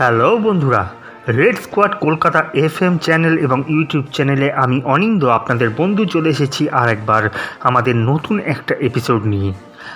[0.00, 0.82] Hello বন্ধুরা
[1.28, 6.68] Red Squad Kolkata F M channel এবং YouTube চ্যানেলে আমি অনিন্দ আপনাদের বন্ধু চলে এসেছি
[6.68, 7.28] আর একবার
[7.60, 9.52] আমাদের নতুন একটা এপিসোড নিয়ে।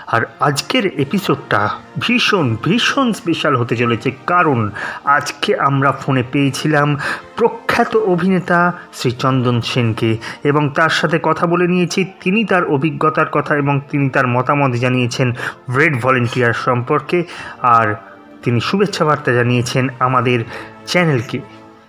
[0.06, 1.68] আর আজকের এপিসোডটা
[1.98, 4.70] ভীষণ ভীষণ স্পেশাল হতে চলেছে কারণ
[5.04, 6.96] আজকে আমরা ফোনে পেয়েছিলাম
[7.36, 13.56] প্রখ্যাত অভিনেতা শ্রী চন্দন সেনকে এবং তার সাথে কথা বলে নিয়েছি, তিনি তার অভিজ্ঞতার কথা
[13.56, 15.32] এবং তিনি তার মতামত জানিয়েছেন
[15.76, 17.24] রেড ভলেন্টিয়ার সম্পর্কে।
[17.62, 18.11] আর
[18.42, 20.40] তিনি শুভেচ্ছা বার্তা জানিয়েছেন আমাদের
[20.86, 21.38] চ্যানেলকে।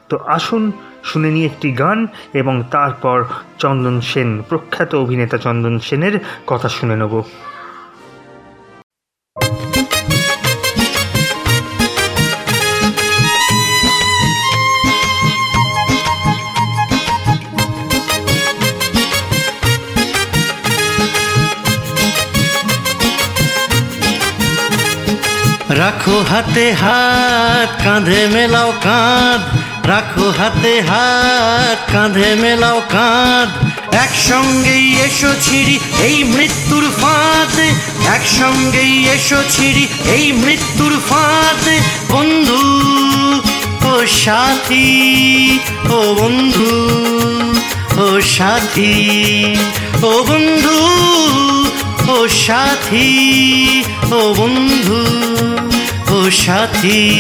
[0.10, 0.72] তো আসুন
[1.04, 3.18] শুনে নিয়ে একটি গান এবং তারপর
[3.60, 7.22] চন্দন সেন, প্রখ্যাত অভিনেতা চন্দন সেনের কথা শুনে নেব।
[26.04, 29.42] রাখো হাতে হাত, কাঁধে মেলাও কাঁধ।
[29.88, 33.50] রাখো হাতে হাত, কাঁধে মেলাও কাঁধ।
[33.96, 37.56] একসঙ্গেই এসো ছিড়ি এই মৃত্যুর ফাঁদ।
[38.16, 41.64] একসঙ্গেই এসো ছিড়ি এই মৃত্যুর ফাঁদ।
[42.12, 42.62] বন্ধু,
[43.90, 44.92] ও সাথী,
[45.90, 46.74] ও বন্ধু,
[48.04, 48.96] ও সাথী,
[50.04, 50.78] ও বন্ধু,
[52.12, 53.12] ও সাথী,
[54.12, 55.02] ও বন্ধু।
[56.32, 57.20] সাথী।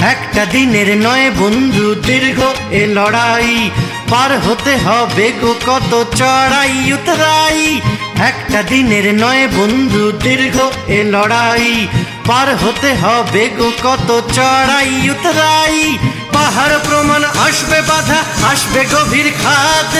[0.00, 3.70] একটা দিনের নয় বন্ধু, দীর্ঘ এ লড়াই।
[4.10, 7.80] পার হতে হবে গো, কত চড়াই, উতরাই।
[8.20, 11.86] একটা দিনের নয় বন্ধু, দীর্ঘ এ লড়াই।
[12.26, 15.98] পার হতে হবে গো, কত চড়াই, উতরাই।
[16.34, 19.92] পাহাড় প্রমাণ আসবে বাধা, আসবে গভীর খাদ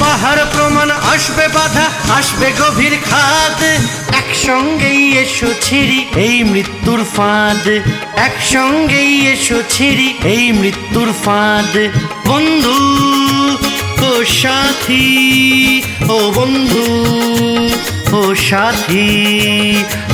[0.00, 1.86] পাহাড় প্রমাণ আসবে বাধা,
[2.18, 3.60] আসবে গভীর খাদ
[4.20, 7.64] একসঙ্গেই এসো ছিড়ি এই মৃত্যুর ফাঁদ।
[8.26, 11.74] একসঙ্গেই এসো ছিড়ি এই মৃত্যুর ফাঁদ।
[12.30, 12.78] বন্ধু,
[14.08, 14.10] ও
[14.40, 15.08] সাথী,
[16.14, 16.86] ও বন্ধু,
[18.18, 19.08] ও সাথী,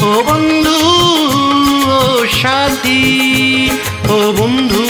[0.09, 0.79] ও বন্ধু,
[1.97, 2.01] ও
[2.41, 3.03] সাথী,
[4.09, 4.87] ও বন্ধু।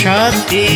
[0.00, 0.66] সাথী।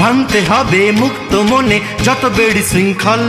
[0.00, 3.24] ভাঙতে হবে মুক্ত মনে যত বেড়ি শৃঙ্খল,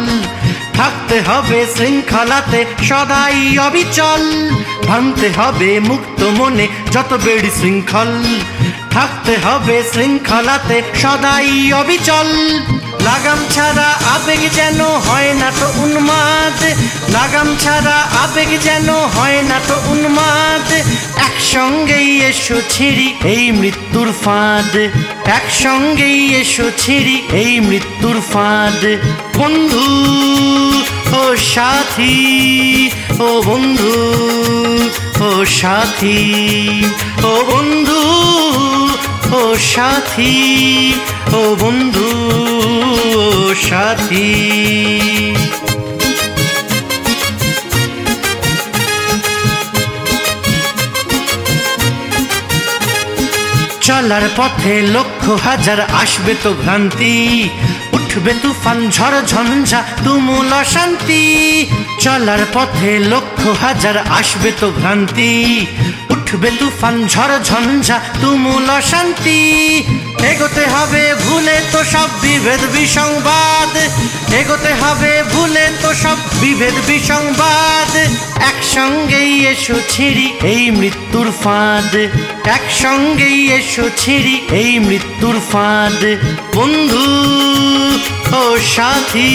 [0.73, 4.23] থাকতে হবে শৃঙ্খলাতে সদাই অবিচল।
[4.87, 8.11] ভাঙতে হবে মুক্ত মনে যত বেড়ি শৃঙ্খল,
[8.91, 11.49] থাকতে হবে শৃঙ্খলাতে সদাই
[11.81, 12.29] অবিচল।
[13.09, 16.59] লাগাম ছাড়া আবেগ যেন হয় না তো উন্মাদ।
[17.15, 20.69] লাগাম ছাড়া আবেগ যেন হয় না তো উন্মাদ।
[21.27, 24.73] একসঙ্গেই এসো ছিড়ি এই মৃত্যুর ফাঁদ।
[25.37, 28.81] একসঙ্গেই এসো ছিড়ি এই মৃত্যুর ফাঁদ।
[29.39, 29.87] বন্ধু,
[31.19, 31.21] ও
[31.53, 32.17] সাথী,
[33.19, 33.95] ও বন্ধু,
[35.27, 36.19] ও সাথী,
[37.29, 38.01] ও বন্ধু।
[39.73, 40.35] সাথী,
[41.33, 42.09] ও বন্ধু
[43.67, 44.29] সাথী।
[53.81, 57.15] চলার পথে লক্ষ হাজার আসবে তো ভ্রান্তি,
[57.93, 61.23] উঠবে তুফান, ঝড়, ঝঞ্ঝা, তুমুল শান্তি
[61.99, 65.31] চলার পথে লক্ষ হাজার আসবে তো ভ্রান্তি
[66.29, 69.39] উঠবে তুফান, ঝড়, ঝঞ্ঝা, তুমুল শান্তি
[70.31, 73.73] এগোতে হবে ভুলে তো সব বিভেদ বিসংবাদ।
[74.39, 77.91] এগোতে হবে ভুলে তো সব বিভেদ বিসংবাদ।
[78.49, 81.93] একসঙ্গেই এসো ছিড়ি এই মৃত্যুর ফাঁদ।
[82.55, 86.01] একসঙ্গেই এসো ছিড়ি এই মৃত্যুর ফাঁদ।
[86.55, 87.07] বন্ধু,
[88.39, 88.41] ও
[88.75, 89.33] সাথী,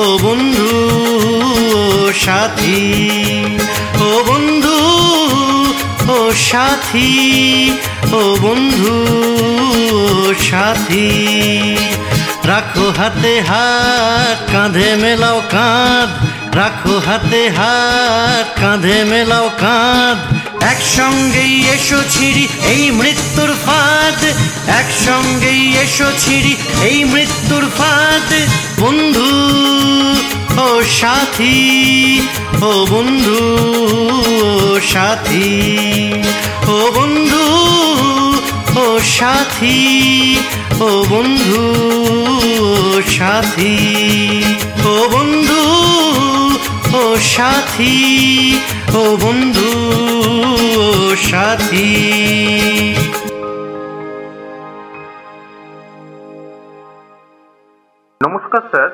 [0.00, 0.70] ও বন্ধু
[2.24, 2.82] সাথী,
[4.04, 5.05] ও বন্ধু
[6.08, 6.18] ও
[6.50, 7.10] সাথী,
[8.12, 8.96] ও বন্ধু,
[10.48, 11.08] সাথী,
[12.44, 16.10] রাখো হাতে হাত, কাঁধে মেলাও কাঁধ,
[16.56, 20.18] রাখো হাতে হাত, কাঁধে মেলাও কাঁধ।
[20.72, 24.20] একসঙ্গেই এসো ছিড়ি এই মৃত্যুর ফাঁদ,
[24.80, 26.52] একসঙ্গেই এসো ছিড়ি
[26.88, 28.28] এই মৃত্যুর ফাঁদ।
[28.80, 29.30] বন্ধু
[30.64, 30.68] ও
[31.00, 31.58] সাথী
[32.62, 33.40] ও বন্ধু
[34.80, 35.50] সাথী,
[36.68, 37.46] ও বন্ধু,
[38.80, 39.80] ও সাথী,
[40.80, 41.62] ও বন্ধু
[43.08, 43.76] সাথী,
[44.84, 45.62] ও বন্ধু,
[46.96, 47.96] ও সাথী,
[48.94, 49.70] ও বন্ধু
[51.16, 51.88] সাথী।
[58.20, 58.85] নমস্কার, sir.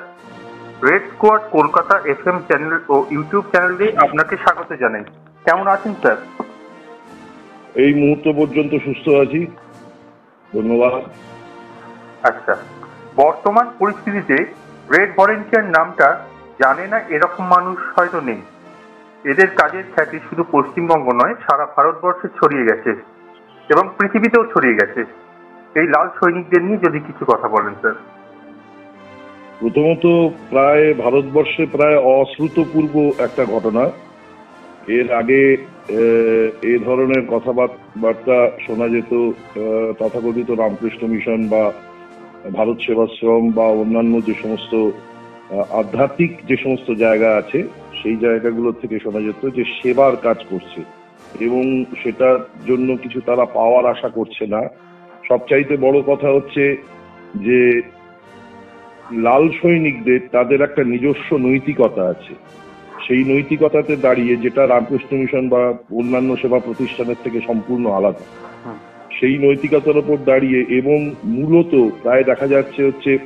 [1.23, 5.05] Squad Kolkata F M channel ও ইউটিউব চ্যানেলে আপনাকে স্বাগত জানাই।
[5.47, 6.19] কেমন আছেন স্যার?
[7.85, 9.41] এই মুহূর্ত পর্যন্ত সুস্থ আছি।
[10.55, 10.93] ধন্যবাদ।
[12.29, 12.55] আচ্ছা
[13.17, 14.37] বর্তমান পরিস্থিতিতে
[14.95, 16.09] রেড ভলেন্টিয়ার নামটা
[16.63, 18.41] জানে না এরকম মানুষ হয়তো নেই।
[19.31, 22.91] এদের কাজের খ্যাতি শুধু পশ্চিমবঙ্গ নয় সারা ভারতবর্ষে ছড়িয়ে গেছে
[23.69, 25.01] এবং পৃথিবীতেও ছড়িয়ে গেছে।
[25.81, 27.97] এই লাল সৈনিকদের নিয়ে যদি কিছু কথা বলেন স্যার।
[29.63, 30.05] প্রথমত
[30.51, 33.85] প্রায় ভারতবর্ষে প্রায় অশ্রুতপূর্ব একটা ঘটনা।
[34.99, 35.43] এর আগে,
[36.73, 39.13] এ ধরনের কথাবার্তা শোনা যেত
[39.99, 41.73] তথাকথিত রামকৃষ্ণ মিশন বা
[42.53, 44.73] ভারত সেবাশ্রম বা অন্যান্য যে সমস্ত
[45.73, 47.59] আধ্যাত্মিক যে সমস্ত জায়গা আছে,
[48.03, 50.81] সেই জায়গাগুলো থেকে শোনা যেত যে সেবার কাজ করছে
[51.45, 51.65] এবং
[52.03, 54.63] সেটার জন্য কিছু তারা পাওয়ার আশা করছে না।
[55.29, 56.65] সবচাইতে বড় কথা হচ্ছে
[57.37, 57.61] যে
[59.13, 62.35] লাল সৈনিকদের তাদের একটা নিজস্ব নৈতিকতা আছে।
[63.07, 68.25] সেই নৈতিকতাতে দাঁড়িয়ে যেটা রামকৃষ্ণ মিশন বা অন্যান্য সেবা প্রতিষ্ঠানের থেকে সম্পূর্ণ আলাদা।
[69.21, 73.19] সেই নৈতিকতার উপর দাঁড়িয়ে এবং মূলত প্রায় দেখা যাচ্ছে হচ্ছে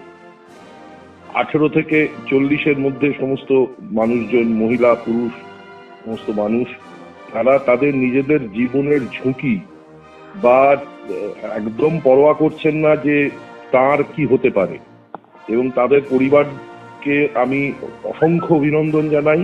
[1.35, 5.33] আঠেরো থেকে চল্লিশের মধ্যে সমস্ত মানুষজন মহিলা পুরুষ
[6.05, 6.69] সমস্ত মানুষ
[7.33, 9.61] তারা তাদের নিজেদের জীবনের ঝুঁকি
[10.43, 10.77] বা
[11.55, 13.31] একদম পরোয়া করছেন না যে
[13.73, 14.79] তার কি হতে পারে।
[15.49, 17.61] এবং তাদের পরিবারকে আমি
[18.13, 19.43] অসংখ্য অভিনন্দন জানাই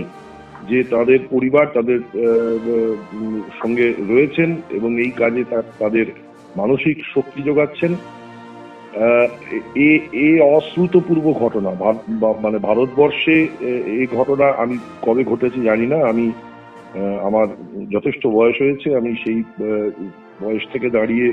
[0.69, 1.99] যে তাদের পরিবার তাদের
[3.61, 5.43] সঙ্গে রয়েছেন এবং এই কাজে
[5.81, 6.05] তাদের
[6.55, 7.91] মানসিক শক্তি যোগাচ্ছেন।
[9.87, 9.91] এ
[10.27, 11.71] এ অশ্রুতপূর্ব ঘটনা
[12.43, 13.35] মানে ভারতবর্ষে
[13.97, 16.25] এই ঘটনা আমি কবে ঘটেছে জানি না। আমি
[17.27, 17.47] আমার
[17.95, 19.39] যথেষ্ট বয়স হয়েছে, আমি সেই
[20.43, 21.27] বয়স থেকে দাঁড়িয়ে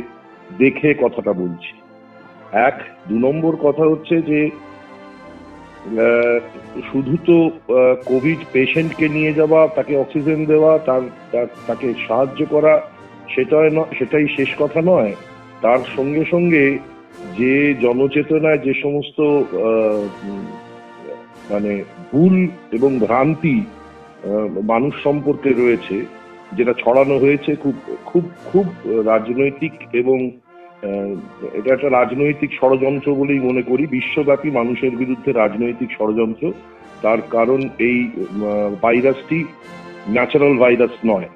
[0.63, 1.73] দেখে কথাটা বলছি।
[2.53, 2.77] এক,
[3.09, 4.41] দু নম্বর কথা হচ্ছে যে
[6.91, 7.37] শুধু তো
[8.11, 11.03] কোভিড পেশেন্টকে নিয়ে যাওয়া, তাকে অক্সিজেন দেওয়া, তার
[11.69, 12.75] তাকে সাহায্য করা,
[13.35, 13.69] সেটাই
[13.99, 15.13] সেটাই শেষ কথা নয়।
[15.63, 16.65] তার সঙ্গে সঙ্গে
[17.39, 17.55] যে
[17.85, 19.19] জনচেতনায় যে সমস্ত
[21.51, 21.73] মানে
[22.11, 22.35] ভুল
[22.77, 23.57] এবং ভ্রান্তি
[24.73, 25.97] মানুষ সম্পর্কে রয়েছে,
[26.57, 27.77] যেটা ছড়ানো হয়েছে খুব
[28.11, 28.67] খুব খুব
[29.11, 30.19] রাজনৈতিক এবং
[31.59, 36.45] এটা একটা রাজনৈতিক ষড়যন্ত্র বলেই মনে করি। বিশ্বব্যাপী মানুষের বিরুদ্ধে রাজনৈতিক ষড়যন্ত্র।
[37.03, 37.99] তার কারণ এই
[38.83, 39.39] ভাইরাসটি
[40.15, 41.29] ন্যাচারাল ভাইরাস নয়।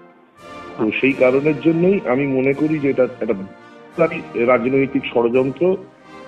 [0.79, 3.37] তো সেই কারণের জন্যই আমি মনে করি যে এটা একটা
[4.53, 5.65] রাজনৈতিক ষড়যন্ত্র।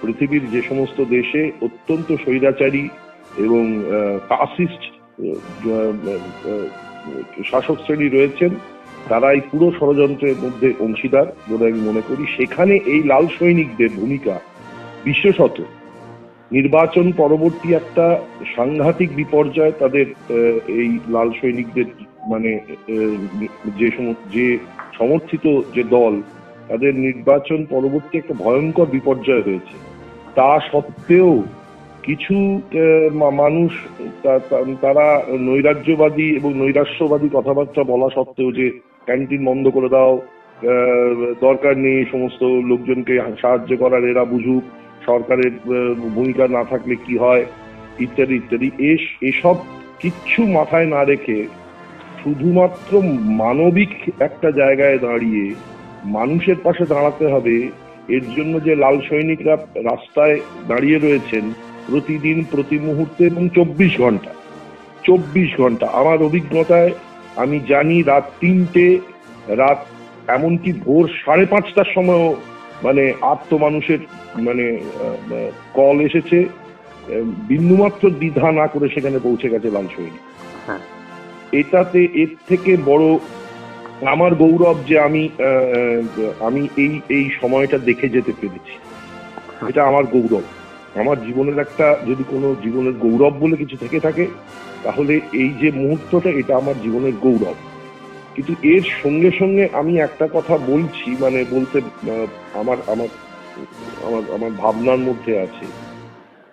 [0.03, 2.85] পৃথিবীর যে সমস্ত দেশে অত্যন্ত স্বৈরাচারী
[3.45, 3.65] এবং
[4.29, 4.83] কাসিস্ট
[7.51, 8.53] শাসক শ্রেণি রয়েছেন
[9.09, 14.35] তারা এই পুরো ষড়যন্ত্রের মধ্যে অংশীদার বলে আমি মনে করি। সেখানে এই লাল সৈনিকদের ভূমিকা
[15.09, 15.57] বিশেষত
[16.57, 18.07] নির্বাচন পরবর্তী একটা
[18.57, 20.07] সাংঘাতিক বিপর্যয় তাদের
[20.83, 21.89] এই লাল সৈনিকদের
[22.33, 22.51] মানে
[23.79, 23.89] যে
[24.35, 24.47] যে
[24.99, 25.45] সমর্থিত
[25.75, 26.15] যে দল,
[26.71, 29.77] তাদের নির্বাচন পরবর্তী একটা ভয়ঙ্কর বিপর্যয় হয়েছে।
[30.39, 31.33] তা সত্ত্বেও
[32.07, 32.37] কিছু
[33.45, 33.71] মানুষ
[34.85, 35.07] তারা
[35.49, 38.67] নৈরাজ্যবাদী এবং নৈরাশ্যবাদী কথাবার্তা বলা সত্ত্বেও যে
[39.07, 40.23] ক্যান্টিন বন্ধ করে দাও।
[41.41, 44.63] দরকার নেই সমস্ত লোকজনকে সাহায্য করার, এরা বুঝুক
[45.07, 45.51] সরকারের
[45.95, 47.47] ভূমিকা না থাকলে কি হয়,
[48.01, 49.57] ইত্যাদি ইত্যাদি। এস- এসব
[50.01, 51.47] কিচ্ছু মাথায় না রেখে
[52.23, 55.55] শুধুমাত্র মানবিক একটা জায়গায় দাঁড়িয়ে
[56.05, 57.69] মানুষের পাশে দাঁড়াতে হবে।
[58.09, 61.53] এর জন্য যে লাল সৈনিকরা রাস্তায় দাঁড়িয়ে রয়েছেন
[61.91, 64.35] প্রতিদিন, প্রতি মুহূর্তে এবং চব্বিশ ঘণ্টা
[65.07, 66.91] চব্বিশ ঘণ্টা। আমার অভিজ্ঞতায়
[67.37, 68.87] আমি জানি রাত তিনটে
[69.63, 69.81] রাত
[70.29, 72.29] এমনকি ভোর সাড়ে পাঁচটার সময়ও
[72.83, 74.01] মানে আত্ম মানুষের
[74.39, 74.65] মানে
[75.75, 76.39] কল এসেছে।
[77.49, 80.25] বিন্দুমাত্র দ্বিধা না করে সেখানে পৌঁছে গেছে লাল সৈনিক
[80.67, 80.83] হ্যাঁ।
[81.53, 83.07] এটাতে এর থেকে বড়
[84.07, 85.23] আমার গৌরব যে আমি
[86.41, 88.75] আমি এই এই সময়টা দেখে যেতে পেরেছি।
[89.69, 90.45] এটা আমার গৌরব।
[91.01, 94.25] আমার জীবনের একটা যদি কোনো জীবনের গৌরব বলে কিছু থেকে থাকে
[94.87, 97.55] তাহলে এই যে মুহূর্তটা, এটা আমার জীবনের গৌরব।
[98.35, 101.81] কিন্তু এর সঙ্গে সঙ্গে আমি একটা কথা বলছি মানে বলতে
[102.55, 103.09] আমার আমার
[104.05, 105.67] আমার আমার ভাবনার মধ্যে আছে।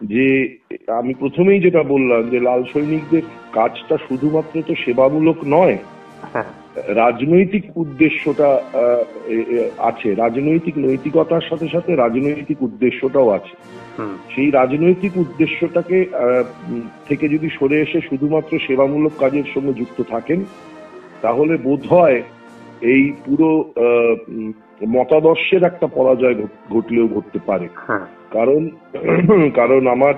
[0.02, 3.22] যে আমি প্রথমেই যেটা বললাম যে, লাল সৈনিকদের
[3.52, 5.78] কাজটা শুধুমাত্র তো সেবামূলক নয়
[6.34, 8.60] হ্যাঁ। রাজনৈতিক উদ্দেশ্যটা
[9.78, 13.56] আছে। রাজনৈতিক নৈতিকতার সাথে সাথে রাজনৈতিক উদ্দেশ্যটাও আছে।
[14.36, 16.06] সেই রাজনৈতিক উদ্দেশ্যটাকে
[17.10, 20.46] থেকে যদি সরে এসে শুধুমাত্র সেবামূলক কাজের সঙ্গে যুক্ত থাকেন
[21.22, 22.22] তাহলে বোধ হয়
[22.82, 24.16] এই পুরো আহ,
[24.88, 26.36] মতাদর্শের একটা পরাজয়
[26.70, 28.70] ঘটলেও ঘটতে পারে। হ্যাঁ। কারণ
[29.56, 30.14] কারণ আমার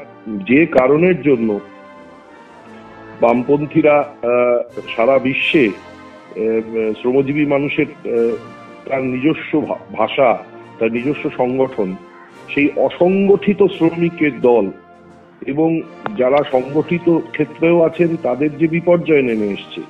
[0.48, 1.60] যে কারণের জন্য
[3.22, 4.60] বামপন্থীরা আহ,
[4.96, 5.70] সারা বিশ্বে
[7.00, 7.90] শ্রমজীবী মানুষের
[8.88, 9.52] তার নিজস্ব
[10.00, 10.30] ভাষা,
[10.78, 11.90] তার নিজস্ব সংগঠন,
[12.52, 14.66] সেই অসংগঠিত শ্রমিকের দল
[15.52, 15.70] এবং
[16.20, 19.82] যারা সংগঠিত ক্ষেত্রেও আছেন, তাদের যে বিপর্যয় নেমে এসছে,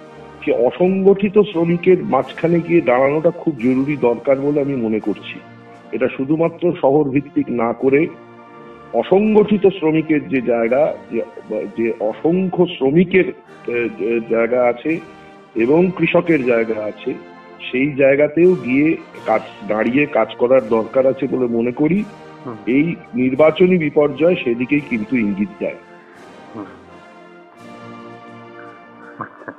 [0.43, 5.37] সে অসংগঠিত শ্রমিকের মাঝখানে গিয়ে দাঁড়ানোটা খুব জরুরি দরকার বলে আমি মনে করছি।
[5.95, 8.01] এটা শুধুমাত্র শহর ভিত্তিক না করে
[9.01, 10.81] অসংগঠিত শ্রমিকের যে জায়গা,
[11.77, 13.27] যে অসংখ্য শ্রমিকের
[14.33, 14.91] জায়গা আছে
[15.55, 17.11] এবং কৃষকের জায়গা আছে
[17.67, 18.87] সেই জায়গাতেও গিয়ে
[19.25, 21.99] কাজ দাঁড়িয়ে কাজ করার দরকার আছে বলে মনে করি।
[22.67, 25.79] এই নির্বাচনী বিপর্যয় সেদিকেই কিন্তু ইঙ্গিত দেয়।
[29.23, 29.51] আচ্ছা।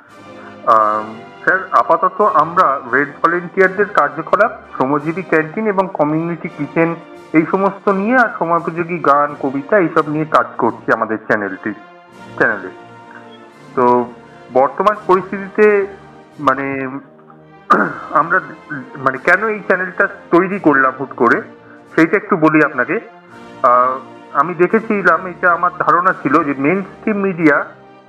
[1.43, 6.89] স্যার আপাতত আমরা রেড ভলেন্টিয়ারদের কার্যকলাপ শ্রমজীবী ক্যান্টিন এবং কমিউনিটি কিচেন
[7.33, 11.73] এই সমস্ত নিয়ে আর সময়োপযোগী গান কবিতা এইসব নিয়ে কাজ করছি আমাদের চ্যানেলটি
[12.39, 12.71] চ্যানেলে।
[13.77, 13.85] তো
[14.55, 15.87] বর্তমান পরিস্থিতিতে
[16.39, 16.67] মানে
[18.21, 18.39] আমরা
[18.99, 21.39] মানে কেন এই চ্যানেলটা তৈরি করলাম হুট করে,
[21.95, 22.97] সেইটা একটু বলি আপনাকে।
[24.33, 27.65] আমি দেখেছিলাম, এটা আমার ধারণা ছিল যে মেন স্ট্রিম মিডিয়া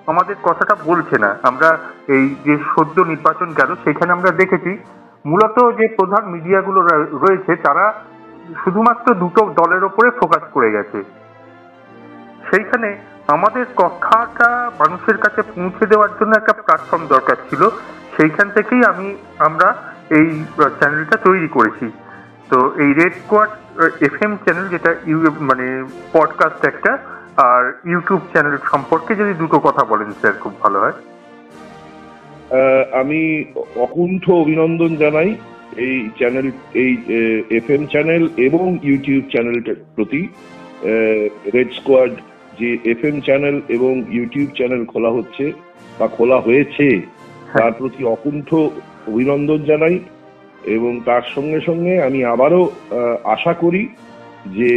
[0.08, 1.78] আমাদের কথাটা বলছে না। আমরা
[2.08, 4.78] এই যে সদ্য নির্বাচন গেল সেখানে আমরা দেখেছি,
[5.26, 6.80] মূলত যে প্রধান মিডিয়াগুলো
[7.24, 7.94] রয়েছে, তারা
[8.64, 11.04] শুধুমাত্র দুটো দলের ওপরে ফোকাস করে গেছে।
[12.50, 12.98] সেইখানে
[13.36, 14.50] আমাদের কথাটা
[14.82, 17.62] মানুষের কাছে পৌঁছে দেওয়ার জন্য একটা প্ল্যাটফর্ম দরকার ছিল।
[18.16, 19.08] সেইখান থেকেই আমি,
[19.48, 19.68] আমরা
[20.18, 20.28] এই
[20.80, 21.88] চ্যানেলটা তৈরি করেছি।
[22.52, 23.52] তো এই রেড স্কোয়াড
[24.08, 25.18] এফএম চ্যানেল যেটা ইউ
[25.50, 25.66] মানে
[26.16, 26.92] পডকাস্ট একটা,
[27.50, 30.98] আর ইউটিউব চ্যানেল সম্পর্কে যদি দুটো কথা বলেন, স্যার, খুব ভালো হয়।
[33.02, 33.22] আমি
[33.86, 35.30] অকুণ্ঠ অভিনন্দন জানাই
[35.86, 36.48] এই চ্যানেল
[36.84, 36.92] এই
[37.60, 40.22] এফ এম চ্যানেল এবং ইউটিউব চ্যানেলটার প্রতি।
[41.56, 42.14] রেড স্কোয়াড
[42.60, 45.46] যে এফ এম চ্যানেল এবং ইউটিউব চ্যানেল খোলা হচ্ছে
[46.00, 46.88] বা খোলা হয়েছে
[47.54, 48.50] তার প্রতি অকুণ্ঠ
[49.08, 49.96] অভিনন্দন জানাই
[50.68, 52.62] এবং তার সঙ্গে সঙ্গে আমি আবারও
[53.26, 53.84] আশা করি
[54.58, 54.72] যে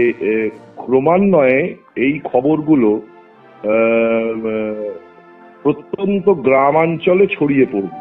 [0.76, 1.60] ক্রমান্বয়ে
[1.96, 2.90] এই খবরগুলো
[5.62, 7.98] প্রত্যন্ত গ্রামাঞ্চলে ছড়িয়ে পড়বে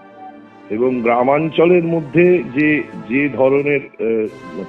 [0.70, 2.26] এবং গ্রামাঞ্চলের মধ্যে
[2.58, 2.70] যে
[3.10, 3.82] যে ধরনের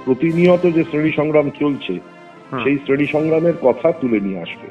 [0.05, 1.95] প্রতিনিয়ত যে শ্রেণি সংগ্রাম চলছে
[2.65, 4.69] সেই শ্রেণি সংগ্রামের কথা তুলে নিয়ে আসবে।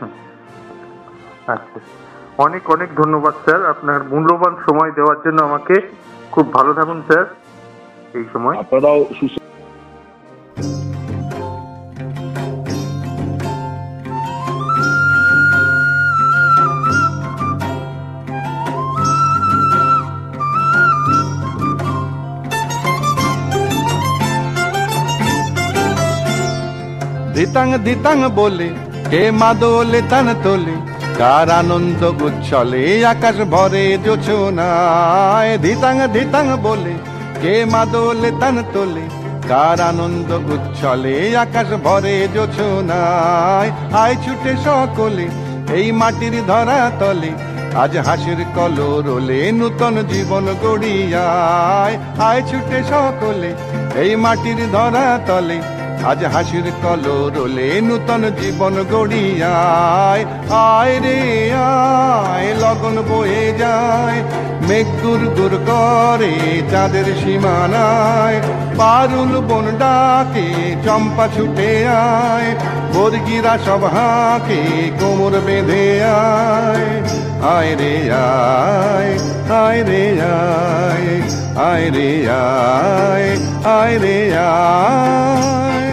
[1.54, 1.78] আচ্ছা।
[2.38, 5.74] অনেক অনেক ধন্যবাদ স্যার। আপনার মূল্যবান সময় দেওয়ার জন্য আমাকে
[6.32, 7.24] খুব ভালো থাকুন স্যার
[8.14, 9.36] এই সময়। আপনারাও সুস্থ
[27.34, 28.68] দিতাং দিতাং বলে
[29.14, 30.76] কে মাদলে তান তোলে
[31.18, 36.94] কার আনন্দ গুচ্ছলে আকাশ ভরে জোছনায় ধিতাং ধিতাং বলে,
[37.42, 39.04] কে মাদলে তান তোলে
[39.50, 43.70] কার আনন্দ গুচ্ছলে আকাশ ভরে জোছনায়
[44.02, 45.26] আয় ছুটে সকলে,
[45.76, 47.32] এই মাটির ধরা তলে,
[47.82, 51.96] আজ হাসির কলরোলে নূতন জীবন গড়িয়ায়।
[52.28, 53.50] আয় ছুটে সকলে,
[54.02, 55.58] এই মাটির ধরা তলে
[56.06, 64.22] আজ হাসির কলরোলে নূতন জীবন গড়িয়ায়। আয় রে, আয়, লগন বয়ে যায়।
[64.68, 68.40] মেঘ গুর গুর করে চাঁদের সীমানায়।
[68.76, 72.54] পারুল বন ডাকে, চম্পা ছুটে আয়।
[72.94, 74.62] বর্গিরা সব হাঁকে,
[75.00, 77.02] কোমর বেঁধে আয়।
[77.56, 79.18] আয় রে, আয়
[79.56, 81.22] আয় রে, আয়
[81.56, 85.83] আয় রে, আয় আয় রে, আয়।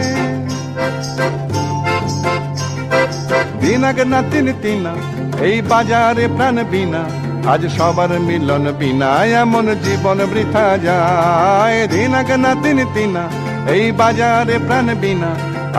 [3.61, 4.93] দিনাগ না তিন তিনা,
[5.47, 7.01] এই বাজারে প্রাণ বিনা।
[7.51, 9.09] আজ সবার মিলন বিনা
[9.41, 13.23] এমন জীবন বৃথা যায়। দিনাগ না তিন তিনা,
[13.75, 15.31] এই বাজারে প্রাণ বিনা।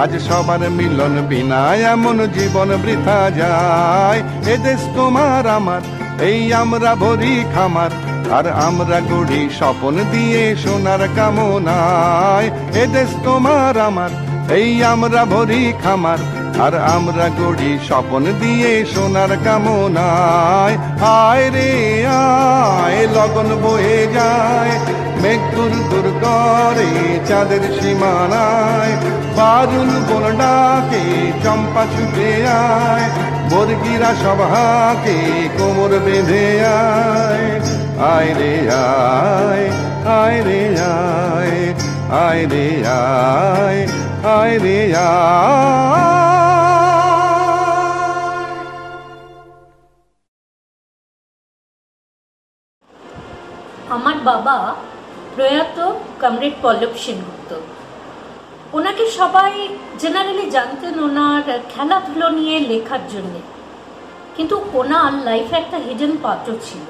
[0.03, 1.61] আজ সবার মিলন বিনা
[1.93, 4.21] এমন জীবন বৃথা যায়।
[4.53, 5.83] এ দেশ তোমার আমার,
[6.29, 7.93] এই আমরা ভরি খামার।
[8.37, 12.49] আর আমরা গড়ি স্বপন দিয়ে সোনার কামনায়।
[12.83, 14.11] এ দেশ তোমার আমার
[14.51, 16.19] এই আমরা ভরি খামার,
[16.61, 24.79] আর আমরা গড়ি স্বপন দিয়ে সোনার কামনায়। আয় রে, আয়, লগন বয়ে যায়।
[25.23, 28.97] মেঘ দূর দূর করে চাঁদের সীমানায়।
[29.37, 33.11] বারুল বন ডাকে, চম্পা ছুটে আয়।
[33.51, 34.15] বর্গিরা
[34.53, 37.61] হাঁকে কোমর বেঁধে আয়।
[38.17, 39.71] আয় রে, আয়
[40.21, 41.75] আয় রে, আয়
[42.29, 46.13] আয় রে, আয়। আয় রে আয়
[53.91, 54.77] আমার বাবা
[55.35, 55.79] প্রয়াত
[56.21, 57.51] কমরেড পল্লব সেনগুপ্ত।
[58.73, 63.41] ওনাকে সবাই জেনারেলি জানতেন ওনার খেলাধুলো নিয়ে লেখার জন্যে।
[64.37, 66.87] কিন্তু ওনার লাইফে একটা হিডেন পাত্র ছিল।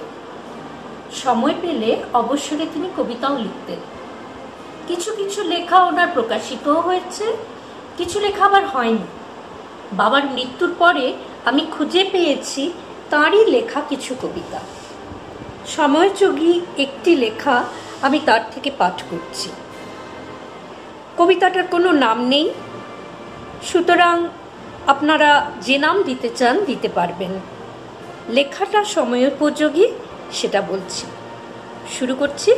[1.25, 3.81] সময় পেলে অবসরে তিনি কবিতাও লিখতেন।
[4.97, 7.25] কিছু কিছু লেখা ওনার প্রকাশিতও হয়েছে,
[7.97, 9.07] কিছু লেখা আবার হয়নি।
[9.93, 12.73] বাবার মৃত্যুর পরে আমি খুঁজে পেয়েছি
[13.11, 14.61] তাঁরই লেখা কিছু কবিতা।
[15.67, 17.65] সময়যোগী একটি লেখা
[18.03, 19.51] আমি তার থেকে পাঠ করছি।
[21.19, 22.51] কবিতাটার কোনো নাম নেই।
[23.63, 24.29] সুতরাং
[24.87, 27.31] আপনারা যে নাম দিতে চান দিতে পারবেন।
[28.29, 29.89] লেখাটা সময়োপযোগী
[30.33, 31.07] সেটা বলছি।
[31.99, 32.53] শুরু করছি।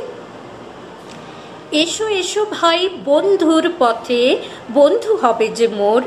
[1.82, 4.38] এসো এসো ভাই, বন্ধুর পথে,
[4.70, 6.02] বন্ধু হবে যে মোর।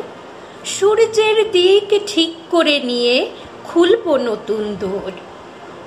[0.65, 3.31] সূর্যের দিক ঠিক করে নিয়ে
[3.63, 5.11] খুলব নতুন দোর।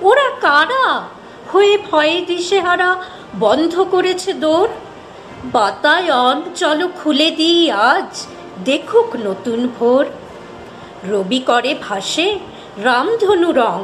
[0.01, 1.07] ওরা কারা?
[1.53, 3.03] হয়ে ভয়ে দিশেহারা
[3.39, 4.69] বন্ধ করেছে দোর।
[5.45, 8.27] বাতায়ন চলো খুলে দিই আজ,
[8.65, 10.05] দেখুক নতুন ভোর।
[11.09, 12.39] রবি করে ভাসে
[12.77, 13.79] রামধনু রং,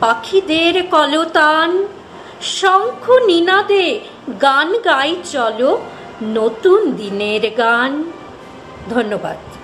[0.00, 1.70] পাখিদের কলতান।
[2.42, 4.00] শঙ্খ নিনাদে
[4.42, 5.78] গান গাই চলো
[6.22, 8.04] নতুন দিনের গান।
[8.90, 9.55] ধন্যবাদ।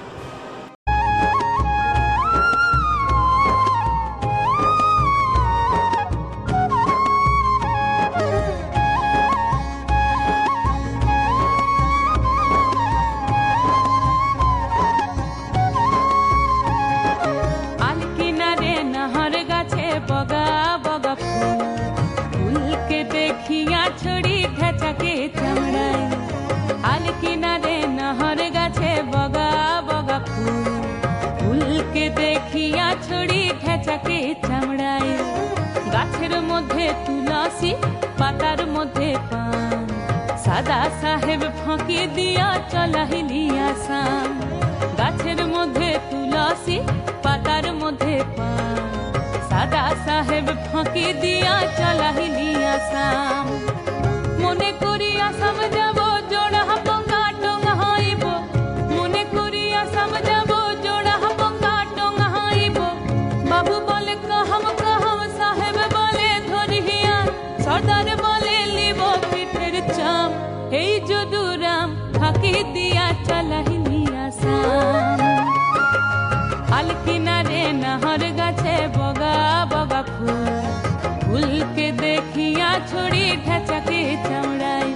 [83.46, 84.88] ঢেচাকে চামড়াই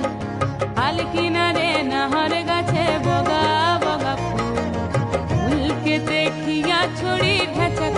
[0.87, 3.45] আলকিনারে নাহর গাছে বগা
[3.85, 4.57] বগা ফুল।
[5.41, 7.96] ফুলকে দেখিয়া ছড়ি ঢেচাকে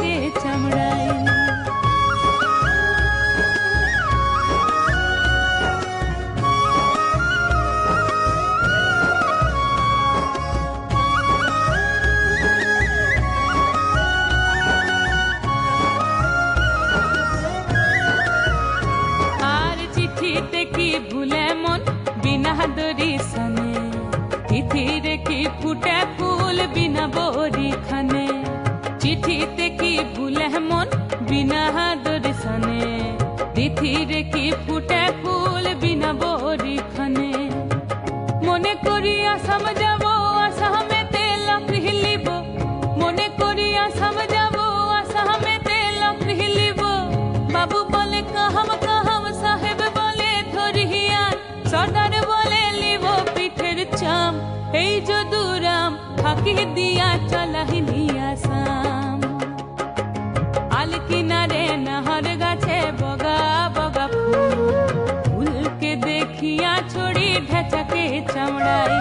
[26.99, 28.27] ফুল বিনা বরি খানে
[29.01, 30.89] চিঠিতে কি ভুলে মন
[31.29, 31.63] বিনা
[32.05, 32.83] দরি সনে
[33.55, 34.98] তিথিরে কি ফুটে
[56.49, 59.19] ফাঁকি দিয়া চলাহিলি আসাম
[60.81, 63.39] আলকিনারে নাহর গাছে বগা
[63.77, 64.57] বগা ফুল
[65.27, 68.95] ফুলকে দেখিয়া ছড়ি ঢেচাকে চামড়াই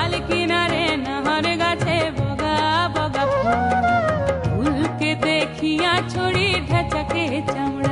[0.00, 2.56] আলকিনারে নাহর গাছে বগা
[2.96, 3.60] বগা ফুল
[4.46, 7.91] ফুলকে দেখিয়া ছড়ি ঢেচাকে চামড়াই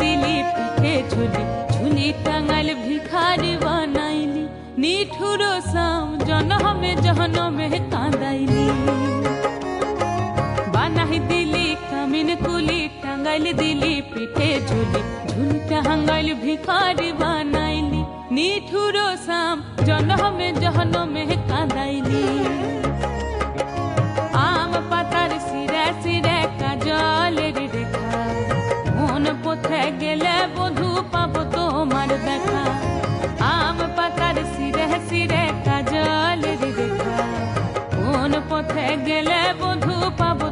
[0.00, 0.42] दिली
[1.10, 2.12] झुली झुली
[2.88, 4.48] भिखारी बनाइली।
[5.60, 6.96] साम जनह में
[7.50, 8.66] में कांदाइली।
[10.70, 13.52] बनाई दिली, कमिन कुली, टंगल
[14.00, 18.02] पीठे झुली, झुल टंगल भिखारी बनाइली।
[18.34, 21.79] निठुरो साम जनह में जहन में कांदा
[38.62, 40.49] পথে গেলে বধু পাবো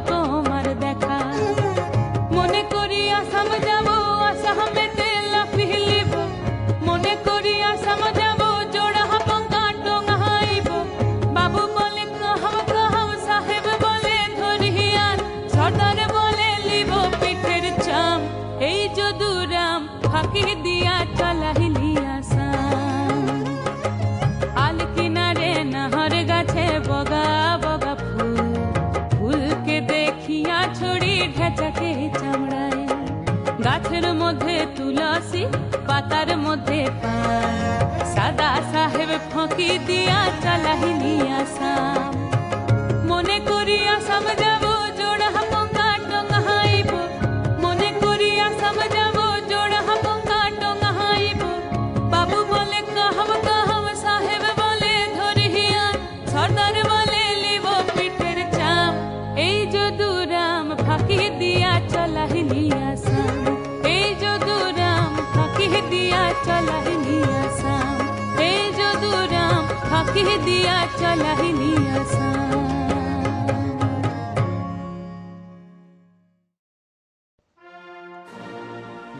[38.13, 39.98] सदा साहेब फकी दी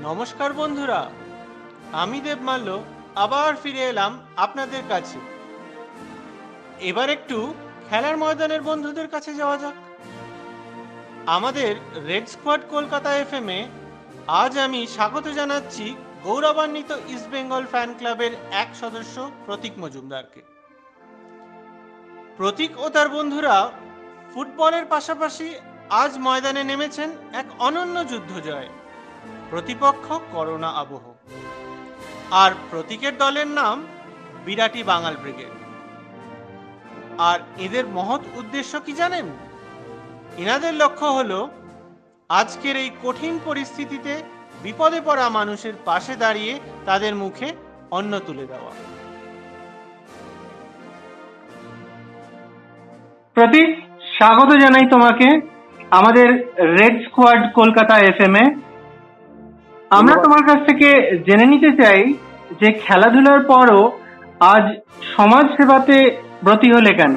[0.08, 1.02] নমস্কার বন্ধুরা,
[1.92, 2.84] আমি দেবমাল্য
[3.16, 5.20] আবার ফিরে এলাম আপনাদের কাছে।
[6.80, 7.38] এবার একটু
[7.90, 9.76] খেলার ময়দানের বন্ধুদের কাছে যাওয়া যাক।
[11.26, 11.72] আমাদের
[12.08, 13.60] রেড স্কোয়াড কলকাতা এফএমে
[14.28, 15.86] আজ আমি স্বাগত জানাচ্ছি
[16.24, 20.59] গৌরবান্বিত ইস্টবেঙ্গল ফ্যান ক্লাবের এক সদস্য প্রতীক মজুমদারকে।
[22.39, 23.71] প্রতীক ও তার বন্ধুরা
[24.34, 25.56] ফুটবলের পাশাপাশি
[25.89, 28.69] আজ ময়দানে নেমেছেন এক অনন্য যুদ্ধ জয়
[29.49, 31.13] প্রতিপক্ষ করোনা আবহ।
[32.32, 33.88] আর প্রতীকের দলের নাম
[34.45, 35.54] বিরাটি বাঙাল ব্রিগেড।
[37.17, 39.25] আর এদের মহৎ উদ্দেশ্য কি জানেন?
[40.38, 41.49] এনাদের লক্ষ্য হলো
[42.30, 44.23] আজকের এই কঠিন পরিস্থিতিতে
[44.63, 47.54] বিপদে পড়া মানুষের পাশে দাঁড়িয়ে তাদের মুখে
[47.91, 48.71] অন্ন তুলে দেওয়া।
[53.39, 53.69] প্রতীক
[54.17, 55.28] স্বাগত জানাই তোমাকে
[55.91, 56.28] আমাদের
[56.78, 58.45] রেড স্কোয়াড কলকাতা এফএম এ।
[59.91, 62.13] আমরা তোমার কাছ থেকে জেনে নিতে চাই
[62.62, 63.91] যে খেলাধুলার পরও
[64.39, 64.63] আজ
[65.15, 65.97] সমাজ সেবাতে
[66.43, 67.15] ব্রতী হলে কেন?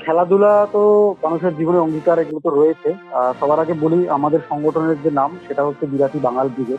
[0.00, 2.94] খেলাধুলা তো মানুষের জীবনে অঙ্গীকার এগুলো তো রয়েছে
[3.40, 6.78] সবার আগে বলি আমাদের সংগঠনের যে নাম সেটা হচ্ছে বিরাটি বাঙাল ব্রিগেড।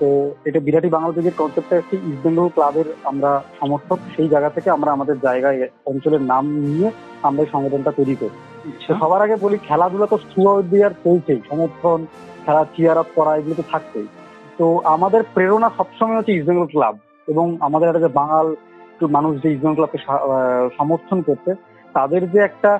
[0.00, 0.08] তো
[0.48, 4.90] এটা বিরাটি বাঙাল ব্রিগেড কনসেপ্টটা একটি ইস্ট বেঙ্গল ক্লাবের আমরা সমর্থক সেই জায়গা থেকে আমরা
[4.96, 5.58] আমাদের জায়গায়
[5.90, 6.88] অঞ্চলের নাম নিয়ে
[7.28, 8.36] আমরা এই সংগঠনটা তৈরি করি।
[9.00, 11.98] সবার আগে বলি খেলাধুলা তো থ্রু আউট ইয়ার চলছেই সমর্থন
[12.44, 14.06] খেলা চিয়ার আপ করা এগুলো তো থাকছেই।
[14.58, 16.94] তো আমাদের প্রেরণা সবসময় হচ্ছে ইস্ট বেঙ্গল ক্লাব
[17.32, 18.46] এবং আমাদের একটা যে বাঙাল
[19.16, 19.98] মানুষ যে ইস্ট বেঙ্গল ক্লাবকে
[20.78, 21.50] সমর্থন করছে
[21.94, 22.70] তাদের যে একটা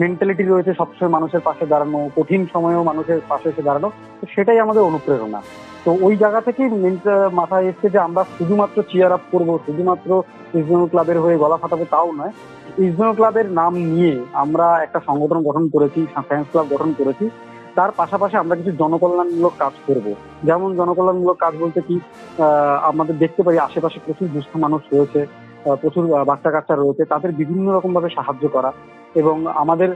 [0.00, 3.88] মেন্টালিটি রয়েছে সবসময় মানুষের পাশে দাঁড়ানো কঠিন সময়েও মানুষের পাশে এসে দাঁড়ানো
[4.18, 5.40] তো সেটাই আমাদের অনুপ্রেরণা।
[5.84, 6.68] তো ওই জায়গা থেকেই
[7.40, 10.08] মাথায় এসছে যে আমরা শুধুমাত্র চিয়ার আপ করব, শুধুমাত্র
[10.60, 12.32] ইসলাম ক্লাবের হয়ে গলা ফাটাবো তাও নয়
[12.88, 14.12] ইসলাম ক্লাবের নাম নিয়ে
[14.42, 17.26] আমরা একটা সংগঠন গঠন করেছি ফ্যান্স ক্লাব গঠন করেছি।
[17.76, 20.06] তার পাশাপাশি আমরা কিছু জনকল্যাণমূলক কাজ করব।
[20.48, 21.96] যেমন জনকল্যাণমূলক কাজ বলতে কি
[22.90, 25.20] আমাদের দেখতে পাই আশেপাশে প্রচুর দুস্থ মানুষ রয়েছে
[25.82, 28.70] প্রচুর বাচ্চা কাচ্চা রয়েছে, তাদের বিভিন্ন রকম ভাবে সাহায্য করা।
[29.14, 29.90] এবং আমাদের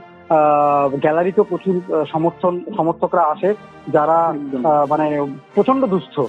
[1.02, 1.80] গ্যালারিতেও প্রচুর
[2.12, 3.54] সমর্থন সমর্থকরা আসে
[3.88, 6.20] যারা আহ, মানে প্রচণ্ড দুস্থ।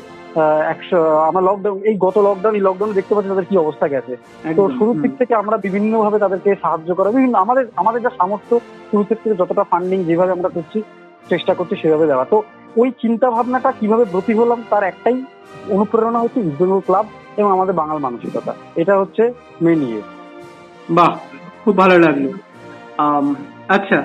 [0.70, 4.18] একশো আমরা লকডাউন এই গত লকডাউন এই লকডাউনে দেখতে পাচ্ছি তাদের কি অবস্থা গেছে।
[4.56, 8.60] তো শুরুর দিক থেকে আমরা বিভিন্ন ভাবে তাদেরকে সাহায্য করা বিভিন্ন আমাদের আমাদের যা সামর্থ্য
[8.92, 10.82] শুরু থেকে যতটা ফান্ডিং যেভাবে আমরা করছি
[11.30, 12.44] চেষ্টা করছি সেভাবে দেওয়া। তো
[12.78, 15.26] ওই চিন্তা ভাবনাটা কীভাবে ব্রতী হলাম তার একটাই
[15.70, 17.06] অনুপ্রেরণা হচ্ছে ইস্টবেঙ্গল ক্লাব
[17.38, 20.02] এবং আমাদের বাঙাল মানসিকতা। এটা হচ্ছে মেন ইয়ে।
[20.90, 21.16] বাহ
[21.64, 22.28] খুব ভালো লাগল।
[23.70, 24.00] আচ্ছা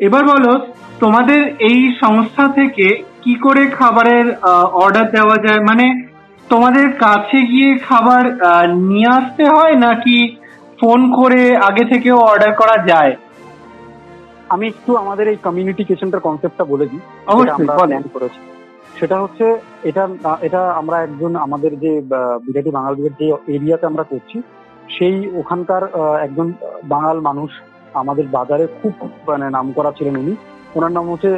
[0.00, 0.52] এবার বলো
[1.00, 1.40] তোমাদের
[1.70, 2.86] এই সংস্থা থেকে
[3.22, 4.26] কি করে খাবারের
[4.82, 5.60] অর্ডার দেওয়া যায়?
[5.60, 5.86] মানে
[6.50, 8.24] তোমাদের কাছে গিয়ে খাবার
[8.90, 10.36] নিয়ে আসতে হয় নাকি
[10.80, 13.16] ফোন করে আগে থেকেও অর্ডার করা যায়?
[14.48, 17.00] আমি একটু আমাদের এই কমিউনিটি কিচেনটার কনসেপ্টটা বলে দিই
[18.08, 18.40] করেছি।
[19.00, 19.46] সেটা হচ্ছে
[19.82, 20.08] এটা
[20.42, 21.92] এটা আমরা একজন আমাদের যে
[22.46, 24.42] বিরাটি বাঙালিদের যে এরিয়াতে আমরা করছি
[24.98, 25.82] সেই ওখানকার
[26.22, 26.52] একজন
[26.84, 27.50] বাঙাল মানুষ
[28.00, 28.92] আমাদের বাজারে খুব
[29.28, 30.34] মানে নাম করা ছিলেন উনি।
[30.76, 31.30] ওনার নাম হচ্ছে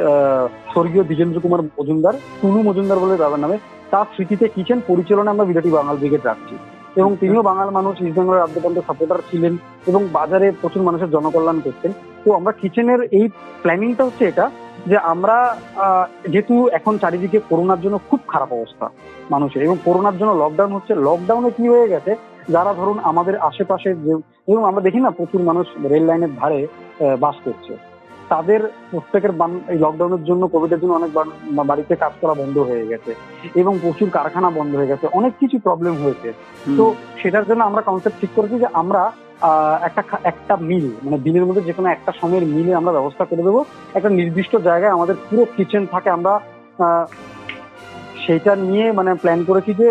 [0.73, 3.57] স্বর্গীয় দ্বিজেন্দ্র কুমার মজুমদার, টুনু মজুমদার বলে দাদার নামে।
[3.91, 6.55] তার স্মৃতিতে কিচেন পরিচালনা আমরা বিরাটি বাঙাল ব্রিগেড রাখছি
[6.99, 9.53] এবং তিনিও বাঙাল মানুষ ইস্ট বেঙ্গল রাজ্যতন্ত্র সাপোর্টার ছিলেন
[9.89, 11.91] এবং বাজারে প্রচুর মানুষের জনকল্যাণ করতেন।
[12.23, 13.25] তো আমরা কিচেনের এই
[13.63, 14.45] প্ল্যানিংটা হচ্ছে এটা,
[14.89, 15.37] যে আমরা
[16.31, 18.85] যেহেতু এখন চারিদিকে করোনার জন্য খুব খারাপ অবস্থা
[19.33, 22.11] মানুষের। এবং করোনার জন্য লকডাউন হচ্ছে। লকডাউনে কি হয়ে গেছে?
[22.49, 24.11] যারা ধরুন আমাদের আশেপাশে যে
[24.47, 26.67] এবং আমরা দেখি না প্রচুর মানুষ রেল লাইনের ধারে
[27.19, 27.77] বাস করছে।
[28.29, 28.59] তাদের
[28.91, 29.29] প্রত্যেকের
[29.67, 31.11] এই লকডাউনের জন্য কোভিডের জন্য অনেক
[31.65, 33.15] বাড়িতে কাজ করা বন্ধ হয়ে গেছে
[33.55, 36.33] এবং প্রচুর কারখানা বন্ধ হয়ে গেছে। অনেক কিছু প্রবলেম হয়েছে।
[36.77, 41.45] তো সেটার জন্য আমরা কনসেপ্ট ঠিক করেছি যে আমরা আহ, একটা একটা মিল মানে দিনের
[41.45, 45.45] মধ্যে যে কোনো একটা সময়ের মিলে আমরা ব্যবস্থা করে দেবো। একটা নির্দিষ্ট জায়গায় আমাদের পুরো
[45.57, 46.39] কিচেন থাকে আমরা
[48.25, 49.87] সেইটা নিয়ে মানে প্ল্যান করেছি যে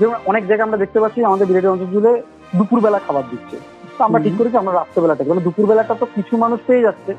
[0.00, 2.12] যেমন অনেক জায়গায় আমরা দেখতে পাচ্ছি আমাদের বিরাটি অঞ্চল জুড়ে
[2.52, 3.56] দুপুরবেলা খাবার দিচ্ছে।
[3.96, 7.12] তো আমরা ঠিক করেছি আমরা রাত্রেবেলাটা মানে দুপুরবেলাটা তো কিছু মানুষ পেয়ে যাচ্ছে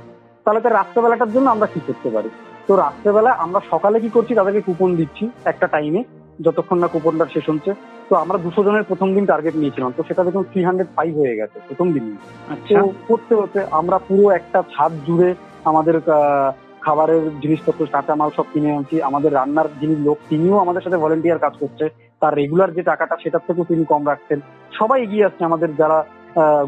[0.45, 2.29] তাহলে তো রাত্রেবেলাটার জন্য আমরা কি করতে পারি?
[2.67, 6.01] তো রাত্রেবেলা আমরা সকালে কি করছি তাদেরকে কুপন দিচ্ছি একটা টাইমে
[6.39, 7.71] যতক্ষণ না কুপনটা শেষ হচ্ছে।
[8.09, 11.35] তো আমরা দুশো জনের প্রথম দিন টার্গেট নিয়েছিলাম তো সেটা দেখুন থ্রি হান্ড্রেড ফাইভ হয়ে
[11.35, 12.05] গেছে প্রথম দিন।
[12.49, 15.29] আচ্ছা। তো করতে করতে আমরা পুরো একটা ছাদ জুড়ে
[15.65, 16.49] আমাদের আহ,
[16.87, 21.53] খাবারের জিনিসপত্র কাঁচামাল সব কিনে আনছি। আমাদের রান্নার যিনি লোক, তিনিও আমাদের সাথে ভলেন্টিয়ার কাজ
[21.61, 21.85] করছে।
[22.21, 24.39] তার রেগুলার যে টাকাটা, সেটার থেকেও তিনি কম রাখছেন।
[24.79, 25.97] সবাই এগিয়ে আসছে আমাদের যারা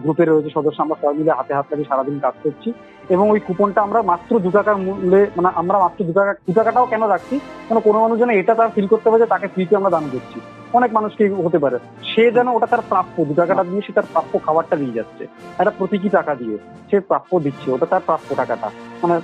[0.04, 2.70] গ্রুপে রয়েছে সদস্য, আমরা সবাই মিলে হাতে হাত লাগিয়ে সারাদিন কাজ করছি।
[3.16, 6.92] এবং ওই কুপনটা আমরা মাত্র দু টাকার মূল্যে মানে আমরা মাত্র দু টাকা, দু টাকাটাও
[6.92, 7.36] কেন রাখছি?
[7.70, 10.38] মানে কোনো মানুষ যেন এটা তার ফিল করতে পারে তাকে ফ্রিতে আমরা দান করছি।
[10.78, 11.78] অনেক মানুষকে হতে পারে।
[12.12, 15.24] সে যেন ওটা তার প্রাপ্য, দু টাকাটা দিয়ে সে তার প্রাপ্য খাবারটা দিয়ে যাচ্ছে।
[15.60, 16.56] একটা প্রতীকী টাকা দিয়ে
[16.90, 18.68] সে প্রাপ্য দিচ্ছে, ওটা তার প্রাপ্য টাকাটা।
[19.04, 19.16] মানে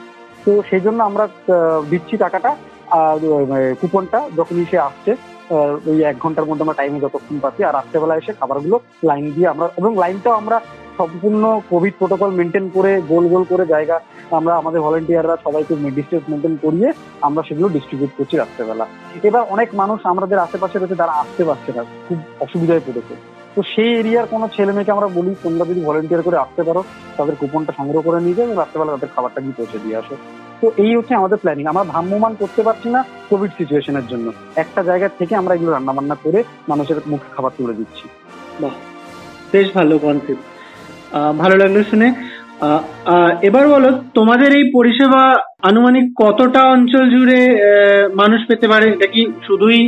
[0.46, 1.26] তো সেই জন্য আমরা
[1.92, 2.52] দিচ্ছি টাকাটা
[3.02, 3.20] আর
[3.82, 5.12] কুপনটা যখনই সে আসছে
[5.90, 8.76] ওই এক ঘণ্টার মধ্যে আমরা টাইমে যতক্ষণ পাচ্ছি। আর রাত্রেবেলা এসে খাবারগুলো
[9.10, 10.58] লাইন দিয়ে আমরা, এবং লাইনটাও আমরা
[11.00, 13.98] সম্পূর্ণ কোভিড প্রোটোকল মেনটেন করে, গোল গোল করে জায়গা
[14.38, 16.90] আমরা, আমাদের ভলেন্টিয়াররা সবাইকে ডিস্টেন্স মেনটেন করিয়ে
[17.28, 18.86] আমরা সেগুলো ডিস্ট্রিবিউট করছি রাত্রেবেলা।
[19.28, 23.16] এবার অনেক মানুষ আমাদের আশেপাশে রয়েছে তারা আসতে পারছে না, খুব অসুবিধায় পড়েছে।
[23.56, 26.82] তো সেই এরিয়ার কোনো ছেলে মেয়েকে আমরা বলি, তোমরা যদি ভলেন্টিয়ার করে আসতে পারো,
[27.18, 30.16] তাদের কুপনটা সংগ্রহ করে নিয়ে যাও, এবং রাত্রেবেলা তাদের খাবারটা গিয়ে পৌঁছে দিয়ে আসো।
[30.62, 34.28] তো এই হচ্ছে আমাদের প্ল্যানিং আমরা ভ্রাম্যমান করতে পারছি না কোভিড সিচুয়েশনের জন্য।
[34.64, 36.40] একটা জায়গা থেকে আমরা এগুলো রান্না বান্না করে
[36.72, 38.06] মানুষের মুখে খাবার তুলে দিচ্ছি।
[39.54, 40.44] বেশ ভালো কনসেপ্ট
[41.42, 42.08] ভালো লাগল শুনে।
[43.48, 45.24] এবার বলো, তোমাদের এই পরিষেবা
[45.70, 47.40] আনুমানিক কতটা অঞ্চল জুড়ে
[48.22, 48.86] মানুষ পেতে পারে?
[48.96, 49.82] এটা কি শুধুই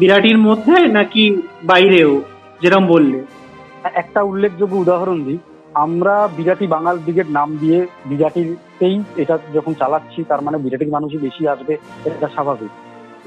[0.00, 1.24] বিরাটির মধ্যে নাকি
[1.70, 2.12] বাইরেও?
[2.62, 3.24] যেরকম বললে
[3.94, 5.38] একটা উল্লেখযোগ্য উদাহরণ দিই।
[5.74, 11.48] আমরা বিরাটি বাঙাল ব্রিগেড নাম দিয়ে বিরাটিতেই এটা যখন চালাচ্ছি তার মানে বিরাটির মানুষই বেশি
[11.48, 12.68] আসবে এটা স্বাভাবিক।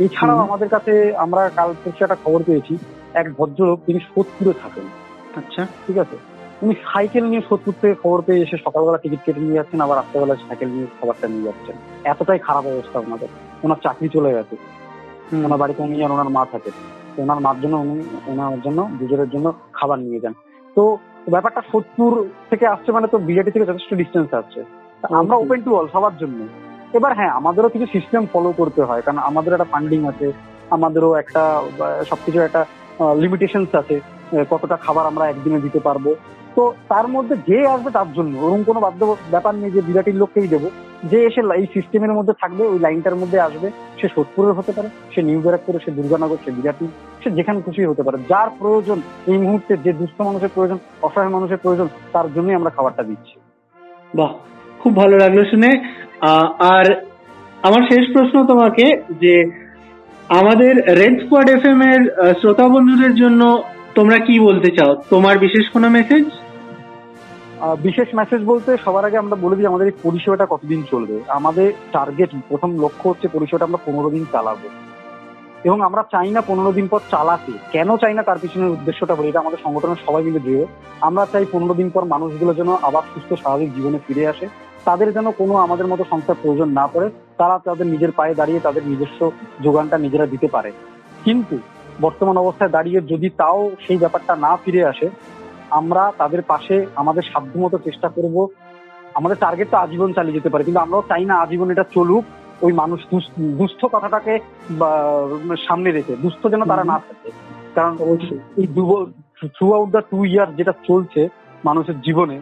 [0.02, 2.78] এছাড়াও আমাদের কাছে আমরা কাল পরশু একটা খবর পেয়েছি
[3.14, 4.86] এক ভদ্রলোক তিনি সোদপুরে থাকেন।
[5.36, 6.18] আচ্ছা। ঠিক আছে?
[6.62, 10.36] উনি সাইকেল নিয়ে সোদপুর থেকে খবর পেয়ে এসে সকালবেলা টিকিট কেটে নিয়ে যাচ্ছেন আবার রাত্রেবেলা
[10.36, 13.28] সাইকেল নিয়ে খাবারটা নিয়ে যাচ্ছেন। এতটাই খারাপ অবস্থা ওনাদের।
[13.64, 14.56] ওনার চাকরি চলে গেছে।
[15.46, 17.96] ওনার বাড়িতে উনি আর ওনার মা থাকে তো ওনার মার জন্য উনি
[18.32, 20.34] ওনার জন্য দুজনের জন্য খাবার নিয়ে যান।
[20.76, 20.84] তো
[21.34, 22.12] ব্যাপারটা সোদপুর
[22.50, 24.60] থেকে আসছে মানে তো বিজেপি থেকে যথেষ্ট ডিস্টেন্স আসছে
[25.20, 26.40] আমরা ওপেন টু অল সবার জন্য।
[26.98, 30.28] এবার হ্যাঁ আমাদেরও কিছু সিস্টেম ফলো করতে হয় কারণ আমাদের একটা ফান্ডিং আছে
[30.76, 31.44] আমাদেরও একটা
[32.10, 32.62] সবকিছু একটা
[33.24, 33.96] লিমিটেশন আছে
[34.52, 36.06] কতটা খাবার আমরা একদিনে দিতে পারব।
[36.58, 40.48] তো তার মধ্যে যে আসবে তার জন্য। ওরকম কোনো বাধ্য ব্যাপার নেই যে বিরাটির লোককেই
[40.54, 40.68] দেবো।
[41.12, 43.68] যে এসে এই সিস্টেমের মধ্যে থাকবে, ওই লাইনটার মধ্যে আসবে,
[44.00, 46.86] সে সোদপুরের হতে পারে, সে নিউ ব্যারাকপুরে সে দুর্গানগর সে বিরাটি
[47.24, 51.58] সে যেখানে খুশি হতে পারে। যার প্রয়োজন, এই মুহূর্তে যে দুস্থ মানুষের প্রয়োজন, অসহায় মানুষের
[51.58, 53.36] প্রয়োজন, তার জন্যই আমরা খাবারটা দিচ্ছি।
[54.16, 54.32] বাহ,
[54.80, 55.72] খুব ভালো লাগল শুনে।
[56.76, 56.86] আর
[57.68, 58.86] আমার শেষ প্রশ্ন তোমাকে
[59.22, 59.36] যে,
[60.42, 62.02] আমাদের রেড স্কোয়াড এফ এম এর
[62.34, 63.42] শ্রোতা বন্ধুদের জন্য
[63.96, 64.92] তোমরা কি বলতে চাও?
[65.10, 66.26] তোমার বিশেষ কোনো মেসেজ
[67.62, 72.30] বিশেষ মেসেজ বলতে সবার আগে আমরা বলে দিই আমাদের এই পরিষেবাটা কতদিন চলবে। আমাদের টার্গেট
[72.50, 74.70] প্রথম লক্ষ্য হচ্ছে পরিষেবাটা আমরা পনেরো দিন চালাবো।
[75.64, 79.28] এবং আমরা চাই না পনেরো দিন পর চালাতে। কেন চাই না তার পিছনের উদ্দেশ্যটা বলি,
[79.28, 80.66] এটা আমাদের সংগঠনের সবাই মিলে দৃঢ়।
[81.02, 84.48] আমরা চাই পনেরো দিন পর মানুষগুলো যেন আবার সুস্থ, স্বাভাবিক জীবনে ফিরে আসে।
[84.86, 88.82] তাদের যেন কোনো আমাদের মতো সংস্থার প্রয়োজন না পড়ে। তারা তাদের নিজের পায়ে দাঁড়িয়ে তাদের
[88.86, 89.32] নিজস্ব
[89.64, 90.72] যোগানটা নিজেরা দিতে পারে।
[91.24, 91.58] কিন্তু
[92.02, 95.10] বর্তমান অবস্থায় দাঁড়িয়ে যদি তাও সেই ব্যাপারটা না ফিরে আসে
[95.80, 98.36] আমরা তাদের পাশে আমাদের সাধ্যমতো চেষ্টা করব।
[99.18, 102.24] আমাদের টার্গেট তো আজীবন চালিয়ে যেতে পারে কিন্তু আমরাও চাই না আজীবন এটা চলুক
[102.66, 103.00] ওই মানুষ
[103.60, 104.34] দুস্থ কথাটাকে
[105.68, 107.30] সামনে রেখে দুস্থ যেন তারা না থাকে।
[107.76, 107.94] কারণ
[108.62, 108.68] এই
[109.56, 111.22] throughout the two year যেটা চলছে
[111.66, 112.38] মানুষের জীবনে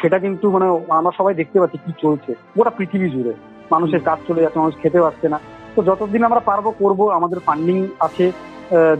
[0.00, 0.66] সেটা কিন্তু মানে
[0.98, 3.32] আমরা সবাই দেখতে পাচ্ছি কি চলছে। গোটা পৃথিবী জুড়ে
[3.74, 5.38] মানুষের কাজ চলে যাচ্ছে মানুষ খেতে পারছে না।
[5.74, 8.26] তো যতদিন আমরা পারব করব আমাদের ফান্ডিং আছে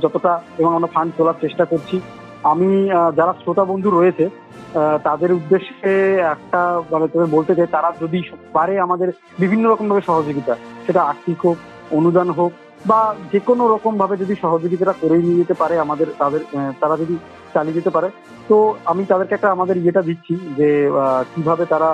[0.02, 1.96] যতটা এবং আমরা ফান্ড তোলার চেষ্টা করছি।
[2.44, 2.68] আমি
[3.16, 4.24] যারা শ্রোতা বন্ধু রয়েছে
[4.72, 5.92] আহ, তাদের উদ্দেশ্যে
[6.34, 8.18] একটা মানে তবে বলতে চাই তারা যদি
[8.52, 10.54] পারে আমাদের বিভিন্ন রকম ভাবে সহযোগিতা
[10.86, 11.58] সেটা আর্থিক হোক
[11.90, 12.52] অনুদান হোক
[12.84, 13.00] বা
[13.32, 16.42] যে কোনো রকম ভাবে যদি সহযোগিতাটা করে নিয়ে যেতে পারে আমাদের তাদের
[16.80, 17.14] তারা যদি
[17.54, 18.08] চালিয়ে যেতে পারে
[18.48, 21.90] তো আমি তাদেরকে একটা আমাদের ইয়েটা দিচ্ছি যে আহ, কীভাবে তারা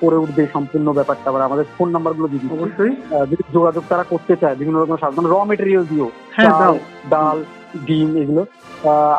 [0.00, 2.92] করে উঠবে সম্পূর্ণ ব্যাপারটা আবার আমাদের ফোন নাম্বারগুলো দিচ্ছি। অবশ্যই।
[3.30, 6.76] যদি যোগাযোগ তারা করতে চায় বিভিন্ন রকম সাধারণ র মেটেরিয়াল দিও হ্যাঁ দাও।
[7.10, 7.38] ডাল
[7.86, 8.42] ডিম এগুলো।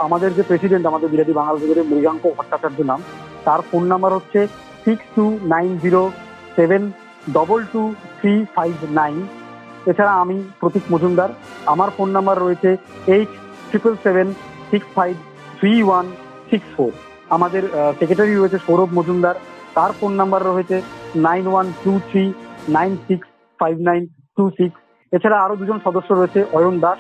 [0.05, 1.55] আমাদের যে প্রেসিডেন্ট আমাদের বিরাটি বাঙাল
[1.91, 2.99] মৃগাঙ্ক ভট্টাচার্য নাম,
[3.47, 4.39] তার ফোন নাম্বার হচ্ছে
[4.85, 6.01] six two nine zero
[6.57, 6.81] seven
[7.37, 7.81] double two
[8.17, 9.17] three five nine
[9.91, 11.29] এছাড়া আমি প্রতীক মজুমদার,
[11.73, 12.69] আমার ফোন নাম্বার রয়েছে
[13.15, 13.31] eight
[13.69, 14.27] triple seven
[14.71, 15.13] six five
[15.57, 16.05] three one
[16.49, 16.91] six four
[17.35, 17.63] আমাদের
[17.99, 19.35] সেক্রেটারি রয়েছে সৌরভ মজুমদার,
[19.77, 20.77] তার ফোন নাম্বার রয়েছে
[21.27, 22.23] nine one two three
[22.77, 23.25] nine six
[23.59, 24.01] five nine
[24.37, 24.75] two six
[25.15, 26.99] এছাড়া আরও দুজন সদস্য রয়েছে, অয়ন দাস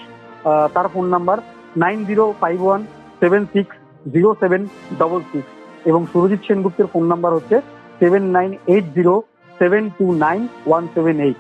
[0.75, 1.37] তার phone number
[1.83, 2.81] nine zero five one
[3.21, 3.73] seven six
[4.13, 4.61] zero seven
[4.99, 5.49] double six
[5.85, 7.55] এবং সুরজিৎ সেনগুপ্তের ফোন নাম্বার হচ্ছে
[7.99, 9.13] seven nine eight zero
[9.59, 11.37] seven two nine one seven eight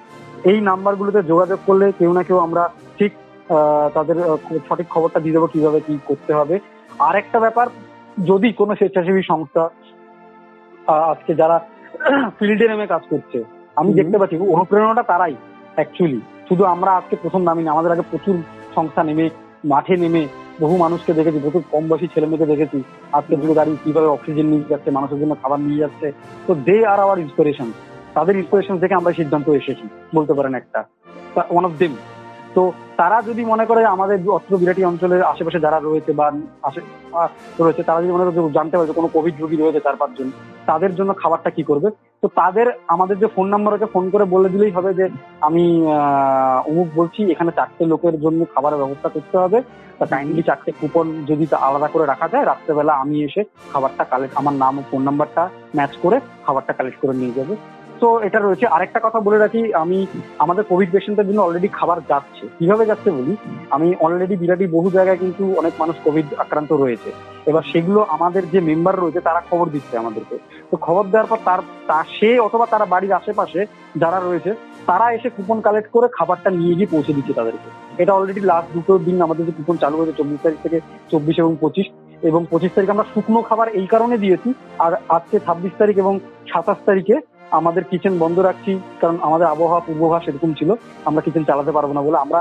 [0.49, 2.63] এই নাম্বারগুলোতে যোগাযোগ করলে কেউ না কেউ আমরা
[2.97, 3.11] ঠিক
[3.95, 4.17] তাদের
[4.67, 6.55] সঠিক খবরটা দিয়ে দেবো কীভাবে কি করতে হবে।
[7.07, 7.67] আর একটা ব্যাপার
[8.29, 9.63] যদি কোনো স্বেচ্ছাসেবী সংস্থা
[11.13, 11.57] আজকে যারা
[12.37, 13.37] ফিল্ডে নেমে কাজ করছে
[13.77, 15.35] আমি দেখতে পাচ্ছি অনুপ্রেরণাটা তারাই
[15.75, 18.35] অ্যাকচুয়ালি শুধু আমরা আজকে প্রথম নামিনি আমাদের আগে প্রচুর
[18.75, 19.25] সংস্থা নেমে,
[19.71, 20.23] মাঠে নেমে
[20.61, 22.77] বহু মানুষকে দেখেছি, বহু কম বয়সী ছেলে মেয়েকে দেখেছি।
[23.17, 26.07] আজকে যুগে দাঁড়িয়ে কীভাবে অক্সিজেন নিয়ে যাচ্ছে, মানুষের জন্য খাবার নিয়ে যাচ্ছে।
[26.47, 27.69] তো দে আর আওয়ার ইন্সপিরেশন
[28.15, 30.79] তাদের ইন্সপিরেশন থেকে আমরা সিদ্ধান্ত এসেছি, বলতে পারেন একটা।
[31.53, 31.93] ওয়ান অফ দেম
[32.55, 32.63] তো
[32.99, 36.25] তারা যদি মনে করে আমাদের অত্র বিরাটি অঞ্চলের আশেপাশে যারা রয়েছে বা
[37.61, 40.27] রয়েছে, তারা যদি মনে করে জানতে পারে কোনো কোভিড রোগী রয়েছে চার পাঁচজন,
[40.69, 41.89] তাদের জন্য খাবারটা কি করবে?
[42.21, 45.05] তো তাদের, আমাদের যে ফোন নাম্বার আছে ফোন করে বলে দিলেই হবে যে
[45.47, 45.63] আমি
[46.69, 49.59] অমুক বলছি, এখানে চারটে লোকের জন্য খাবারের ব্যবস্থা করতে হবে।
[49.97, 54.55] তা কাইন্ডলি চারটে কুপন যদি আলাদা করে রাখা যায়, রাত্রেবেলা আমি এসে খাবারটা কালেক্ট আমার
[54.63, 55.43] নাম ও ফোন নাম্বারটা
[55.77, 57.53] ম্যাচ করে খাবারটা কালেক্ট করে নিয়ে যাবে।
[58.01, 59.97] তো এটা রয়েছে। আরেকটা কথা বলে রাখি, আমি
[60.39, 63.33] আমাদের কোভিড পেশেন্টের জন্য অলরেডি খাবার যাচ্ছে। কীভাবে যাচ্ছে বলি?
[63.69, 67.11] আমি অলরেডি বিরাটি বহু জায়গায় কিন্তু অনেক মানুষ কোভিড আক্রান্ত রয়েছে।
[67.45, 70.35] এবার সেগুলো আমাদের যে মেম্বার রয়েছে, তারা খবর দিচ্ছে আমাদেরকে।
[70.71, 71.39] তো খবর দেওয়ার পর
[71.87, 74.51] তার সে অথবা তারা বাড়ির আশেপাশে যারা রয়েছে,
[74.85, 77.69] তারা এসে কুপন কালেক্ট করে খাবারটা নিয়ে গিয়ে পৌঁছে দিচ্ছে তাদেরকে।
[78.01, 80.79] এটা অলরেডি লাস্ট দুটো দিন আমাদের যে কুপন চালু হয়েছে, চব্বিশ তারিখ থেকে
[81.11, 81.87] চব্বিশ এবং পঁচিশ।
[82.21, 86.19] এবং পঁচিশ তারিখ আমরা শুকনো খাবার এই কারণে দিয়েছি। আর আজকে ছাব্বিশ তারিখ এবং
[86.53, 87.15] সাতাশ তারিখে
[87.59, 90.69] আমাদের কিচেন বন্ধ রাখছি, কারণ আমাদের আবহাওয়া পূর্বাভাস এরকম ছিল,
[91.09, 92.39] আমরা কিচেন চালাতে পারব না বলে আমরা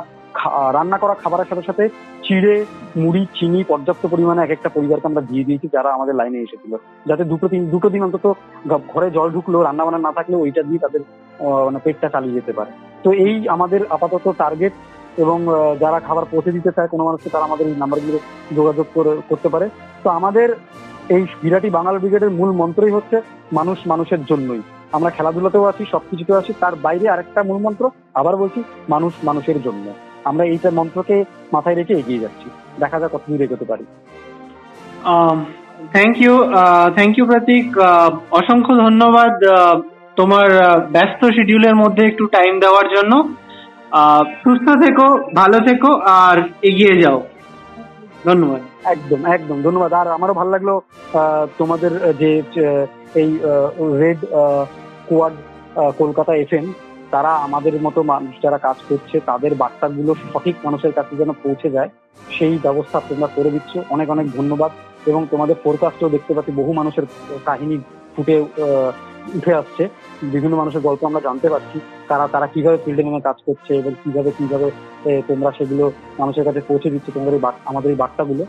[0.76, 1.84] রান্না করা খাবারের সাথে সাথে
[2.26, 2.54] চিড়ে,
[3.02, 6.72] মুড়ি, চিনি পর্যাপ্ত পরিমাণে এক একটা পরিবারকে আমরা দিয়ে দিয়েছি যারা আমাদের লাইনে এসেছিল।
[7.08, 8.26] যাতে দুটো দিন দুটো দিন অন্তত
[8.92, 11.02] ঘরে জল ঢুকলেও রান্না বান্না না থাকলেও ওইটা দিয়ে তাদের
[11.66, 12.70] মানে পেটটা চালিয়ে যেতে পারে।
[13.04, 14.74] তো এই আমাদের আপাতত টার্গেট
[15.22, 15.38] এবং
[15.82, 18.18] যারা খাবার পৌঁছে দিতে চায় কোনো মানুষকে, তারা আমাদের এই নাম্বারগুলো
[18.58, 19.66] যোগাযোগ করে, করতে পারে।
[20.04, 20.48] তো আমাদের
[21.14, 23.16] এই বিরাটি বাঙাল ব্রিগেডের মূল মন্ত্রই হচ্ছে
[23.58, 28.60] মানুষ মানুষের জন্যই। আমরা খেলাধুলাতেও আছি সবকিছুতেও আছি তার বাইরে আরেকটা মূল মন্ত্র আবার বলছি
[28.88, 29.86] মানুষ মানুষের জন্য।
[30.24, 31.16] আমরা এইটা মন্ত্রকে
[31.52, 32.48] মাথায় রেখে এগিয়ে যাচ্ছি।
[32.82, 33.84] দেখা যাক কত দূর এগোতে পারি।
[35.94, 36.34] Thank you
[36.96, 37.66] thank you Pratik.
[38.40, 39.34] অসংখ্য ধন্যবাদ
[40.16, 40.48] তোমার
[40.94, 43.12] ব্যস্ত শিডিউলের মধ্যে একটু টাইম দেওয়ার জন্য।
[44.42, 45.90] সুস্থ থেকো ভালো থেকো
[46.22, 47.18] আর এগিয়ে যাও।
[48.28, 48.60] ধন্যবাদ।
[48.94, 52.30] একদম একদম ধন্যবাদ। আর আমারও ভালো লাগল আহ, তোমাদের যে
[53.14, 53.30] এই
[54.02, 54.20] রেড
[55.10, 55.32] কোয়াড
[55.98, 56.48] কলকাতা এফ
[57.10, 61.88] তারা আমাদের মতো মানুষ যারা কাজ করছে তাদের বার্তাগুলো সঠিক মানুষের কাছে যেন পৌঁছে যায়
[62.38, 64.72] সেই ব্যবস্থা তোমরা করে দিচ্ছ। অনেক অনেক ধন্যবাদ।
[65.06, 67.02] এবং তোমাদের ফোরকাস্টও দেখতে পাচ্ছি বহু মানুষের
[67.46, 67.78] কাহিনী
[68.16, 68.40] ফুটে
[69.34, 69.88] উঠে আসছে।
[70.22, 74.30] বিভিন্ন মানুষের গল্প আমরা জানতে পারছি। তারা তারা কীভাবে ফিল্ডে নেমে কাজ করছে এবং কীভাবে
[74.30, 74.70] কীভাবে
[75.28, 78.46] তোমরা সেগুলো মানুষের কাছে পৌঁছে দিচ্ছ তোমাদের এই বার্তা- আমাদের এই বার্তাগুলো।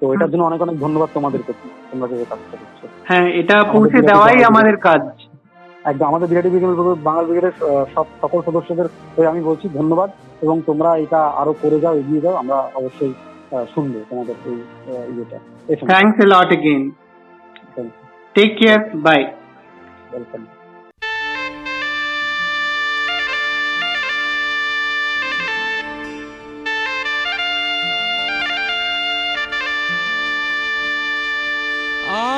[0.00, 4.00] তো এটার জন্য অনেক অনেক ধন্যবাদ তোমাদের প্রতি। তোমরা যে কাজটা করছ। হ্যাঁ এটা পৌঁছে
[4.02, 5.23] দেওয়াই আমাদের কাজ।
[5.84, 6.70] একদম আমাদের বিরাটি ব্রিগেড
[7.08, 7.54] বাঙাল ব্রিগেডের
[7.94, 10.08] সব সকল সদস্যদের হয়ে আমি বলছি ধন্যবাদ
[10.42, 13.12] এবং তোমরা এটা আরও করে যাও এগিয়ে যাও আমরা অবশ্যই
[13.74, 14.58] শুনব তোমাদের এই
[15.12, 15.38] ইয়েটা।
[15.90, 16.82] Thanks a lot again
[18.34, 19.20] take care bye
[20.10, 20.42] welcome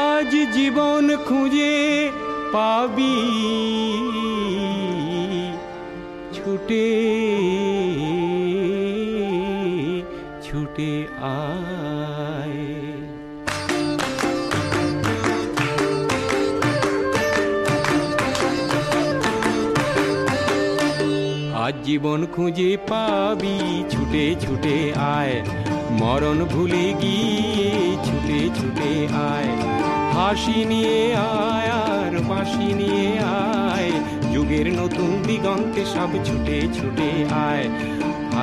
[0.07, 1.75] আজ জীবন খুঁজে
[2.57, 3.17] পাবি।
[6.33, 6.87] ছুটে
[10.43, 12.61] ছুটে আয়।
[21.55, 25.43] আজ জীবন খুঁজে পাবি, ছুটে ছুটে আয়।
[25.91, 29.49] মরণ ভুলে গিয়ে ছুটে ছুটে আয়।
[30.15, 31.56] হাসি নিয়ে আয়।
[32.47, 33.93] বাঁশি নিয়ে আয়।
[34.33, 37.11] যুগের নতুন দিগন্তে সব ছুটে ছুটে
[37.47, 37.67] আয়।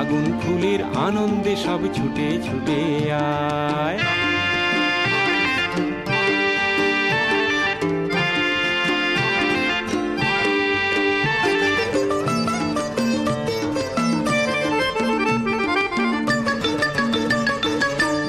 [0.00, 2.80] আগুন ফুলের আনন্দে সব ছুটে ছুটে
[3.12, 3.98] আয়।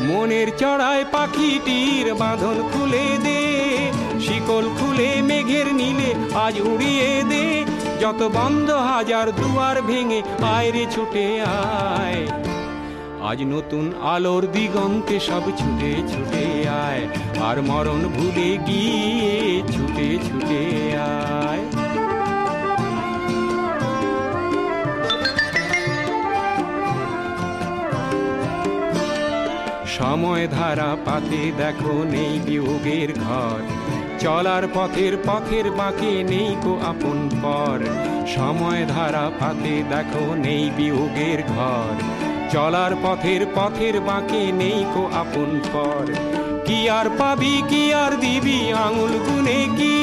[0.08, 3.45] মনের চড়ায় পাখিটির বাঁধন খুলে দে।
[4.46, 6.10] শিকল খুলে মেঘের নীলে
[6.46, 7.46] আজ উড়িয়ে দে।
[8.02, 10.20] যত বন্ধ হাজার দুয়ার ভেঙে
[10.56, 12.22] আয়রে ছুটে আয়।
[13.30, 16.46] আজ নতুন আলোর দিগন্তে সব ছুটে ছুটে
[16.86, 17.04] আয়।
[17.48, 19.36] আর মরণ ভুলে গিয়ে
[19.74, 20.64] ছুটে ছুটে
[21.10, 21.64] আয়।
[29.98, 33.62] সময় ধারা পাতে দেখো নেই বিয়োগের ঘর।
[34.20, 37.80] চলার পথের পথের বাঁকে নেই কো আপন পর।
[38.28, 41.96] সময় ধারা পাতে দেখো নেই বিয়োগের ঘর।
[42.52, 46.06] চলার পথের পথের বাঁকে নেই কো আপন পর।
[46.66, 49.96] কি আর পাবি, কি আর দিবি আঙুল গুনে কি?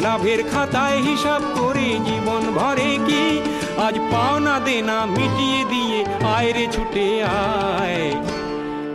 [0.00, 3.24] লাভের খাতায় হিসাব করে জীবন ভরে কি?
[3.86, 5.98] আজ পাওনা দেনা মিটিয়ে দিয়ে
[6.36, 8.33] আয়রে ছুটে আয়।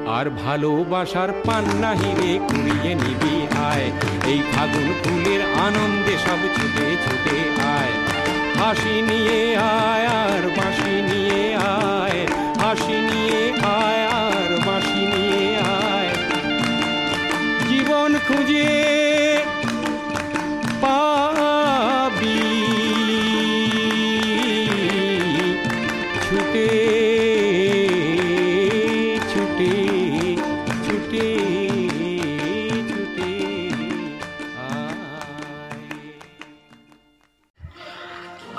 [0.09, 3.35] আর ভালোবাসার পান্না হিরে কুড়িয়ে নিবি
[3.69, 3.87] আয়।
[4.31, 7.37] এই ফাগুন ফুলের আনন্দে সব ছুটে ছুটে
[7.77, 7.93] আয়।
[8.59, 9.88] হাসি নিয়ে আয়।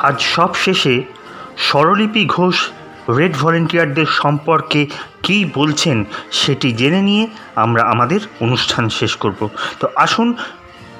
[0.08, 0.94] আজ সব শেষে
[1.68, 2.56] স্বরলিপি ঘোষ
[3.18, 4.80] রেড ভলেন্টিয়ারদের সম্পর্কে
[5.22, 5.96] কী বলছেন
[6.40, 7.24] সেটি জেনে নিয়ে
[7.64, 9.40] আমরা আমাদের অনুষ্ঠান শেষ করব।
[9.80, 10.28] তো আসুন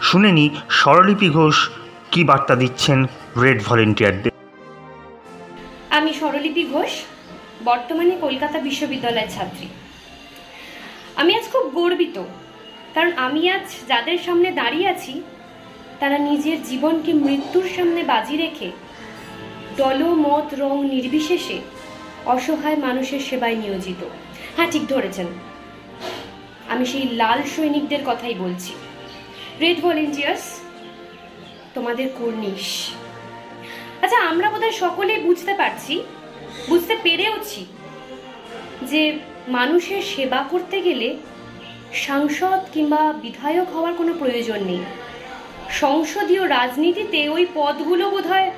[0.09, 0.48] শুনে নিই
[0.78, 1.57] স্বরলিপি ঘোষ
[2.12, 2.98] কী বার্তা দিচ্ছেন
[3.42, 4.32] রেড ভলেন্টিয়ারদের।
[5.98, 6.92] আমি স্বরলিপি ঘোষ,
[7.64, 9.66] বর্তমানে কলকাতা বিশ্ববিদ্যালয়ের ছাত্রী।
[11.20, 12.16] আমি আজ খুব গর্বিত,
[12.94, 15.14] কারণ আমি আজ যাদের সামনে দাঁড়িয়ে আছি,
[16.01, 18.68] তারা নিজের জীবনকে মৃত্যুর সামনে বাজি রেখে
[19.81, 21.59] দল মত রং নির্বিশেষে
[22.35, 24.03] অসহায় মানুষের সেবায় নিয়োজিত।
[24.57, 25.28] হ্যাঁ ঠিক ধরেছেন।
[26.72, 28.72] আমি সেই লাল সৈনিকদের কথাই বলছি।
[29.61, 30.45] রেড ভলেন্টিয়ার্স
[31.74, 32.66] তোমাদের কর্নিশ।
[34.03, 35.95] আচ্ছা আমরা বোধহয় সকলেই বুঝতে পারছি,
[36.68, 37.62] বুঝতে পেরেওছি
[38.83, 39.03] যে
[39.49, 41.09] মানুষের সেবা করতে গেলে
[42.07, 44.83] সাংসদ কিংবা বিধায়ক হওয়ার কোনো প্রয়োজন নেই।
[45.83, 48.51] সংসদীয় রাজনীতিতে ওই পদগুলো বোধহয়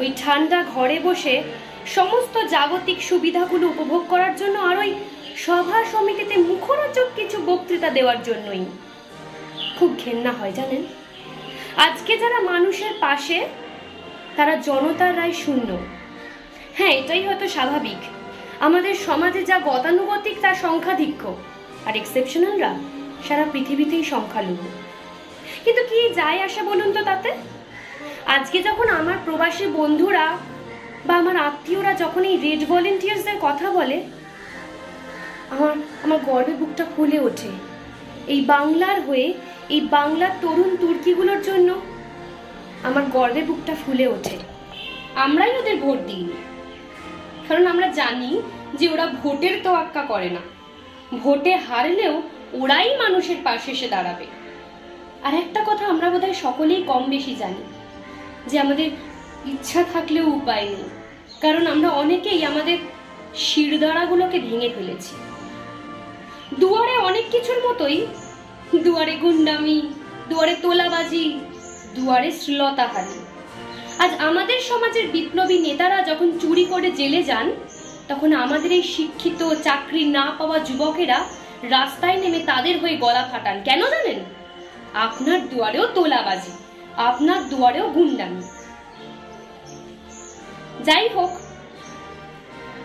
[0.00, 1.42] ওই ঠান্ডা ঘরে বসে
[1.86, 4.94] সমস্ত জাগতিক সুবিধাগুলো উপভোগ করার জন্য আর ওই
[5.36, 8.64] সভা সমিতিতে মুখরোচক কিছু বক্তৃতা দেওয়ার জন্যই।
[9.78, 10.82] খুব ঘেন্না হয়, জানেন?
[11.76, 13.38] আজকে যারা মানুষের পাশে,
[14.36, 15.78] তারা জনতার রায় শূন্য।
[16.74, 18.00] হ্যাঁ এটাই হয়তো স্বাভাবিক।
[18.60, 21.22] আমাদের সমাজে যা গতানুগতিক, তার সংখ্যাধিক্য।
[21.86, 22.74] আর এক্সেপশনালরা
[23.28, 24.68] সারা পৃথিবীতেই সংখ্যালঘু।
[25.64, 27.30] কিন্তু কি যায় আসে বলুন তো তাতে?
[28.36, 30.36] আজকে যখন আমার প্রবাসী বন্ধুরা
[31.06, 34.02] বা আমার আত্মীয়রা যখন এই রেড ভলেন্টিয়ার্সদের কথা বলে,
[35.50, 35.70] আমার
[36.04, 37.50] আমার গর্বে বুকটা ফুলে ওঠে।
[38.26, 39.34] এই বাংলার হয়ে,
[39.68, 41.80] এই বাংলার তরুণ তুর্কিগুলোর জন্য
[42.82, 44.36] আমার গর্বে বুকটা ফুলে ওঠে।
[45.14, 46.36] আমরাই ওদের ভোট দিইনি।
[47.48, 48.42] কারণ আমরা জানি
[48.74, 50.40] যে ওরা ভোটের তোয়াক্কা করে না।
[51.16, 52.22] ভোটে হারলেও
[52.52, 54.26] ওরাই মানুষের পাশে এসে দাঁড়াবে।
[55.22, 57.79] আর একটা কথা আমরা বোধহয় সকলেই কম বেশি জানি।
[58.46, 58.90] যে আমাদের
[59.46, 60.88] ইচ্ছা থাকলেও উপায় নেই।
[61.40, 62.78] কারণ আমরা অনেকেই আমাদের
[63.34, 65.14] শিরদাঁড়াগুলোকে ভেঙে ফেলেছি।
[66.58, 68.06] দুয়ারে অনেক কিছুর মতোই
[68.76, 69.82] দুয়ারে গুন্ডামি,
[70.28, 71.40] দুয়ারে তোলাবাজি,
[71.94, 73.18] দুয়ারে শ্লীলতাহারি
[73.98, 77.52] আজ আমাদের সমাজের বিপ্লবী নেতারা যখন চুরি করে জেলে যান,
[78.08, 81.24] তখন আমাদের এই শিক্ষিত, চাকরি না পাওয়া যুবকেরা
[81.62, 84.18] রাস্তায় নেমে তাদের হয়ে গলা ফাটান। কেন জানেন?
[84.94, 88.42] আপনার দুয়ারেও তোলাবাজি। আপনার দুয়ারেও গুন্ডামি।
[90.84, 91.30] যাই হোক,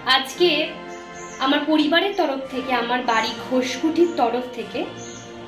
[0.05, 0.71] আজকে
[1.39, 4.85] আমার পরিবারের তরফ থেকে, আমার বাড়ি ঘোষকুটির তরফ থেকে,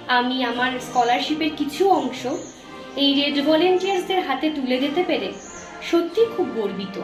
[0.08, 2.26] আমি আমার স্কলারশিপের কিছু অংশ
[2.96, 5.32] এই রেড ভলেন্টিয়ার্সদের হাতে তুলে দিতে পেরে
[5.92, 7.02] সত্যি খুব গর্বিত।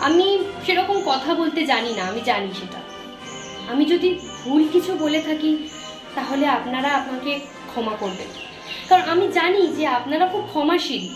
[0.00, 2.80] আমি সেরকম কথা বলতে জানি না, আমি জানি সেটা।
[3.72, 5.68] আমি যদি ভুল কিছু বলে থাকি,
[6.14, 7.40] তাহলে আপনারা আমাকে
[7.70, 8.53] ক্ষমা করবেন।
[8.88, 11.08] কারণ আমি জানি যে আপনারা খুব ক্ষমাশীল।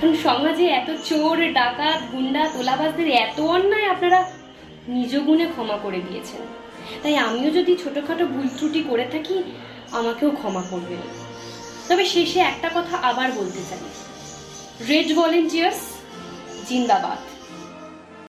[0.00, 4.30] কারণ সমাজে এত চোর, ডাকাত, গুন্ডা, তোলাবাজদের এত অন্যায় আপনারা
[4.88, 6.40] নিজ গুণে ক্ষমা করে দিয়েছেন।
[7.02, 9.42] তাই আমিও যদি ছোটোখাটো ভুল ত্রুটি করে থাকি,
[9.92, 10.98] আমাকেও ক্ষমা করবেন।
[11.88, 13.78] তবে শেষে একটা কথা আবার বলতে চাই।
[14.88, 15.80] রেড ভলেন্টিয়ার্স
[16.68, 17.31] জিন্দাবাদ।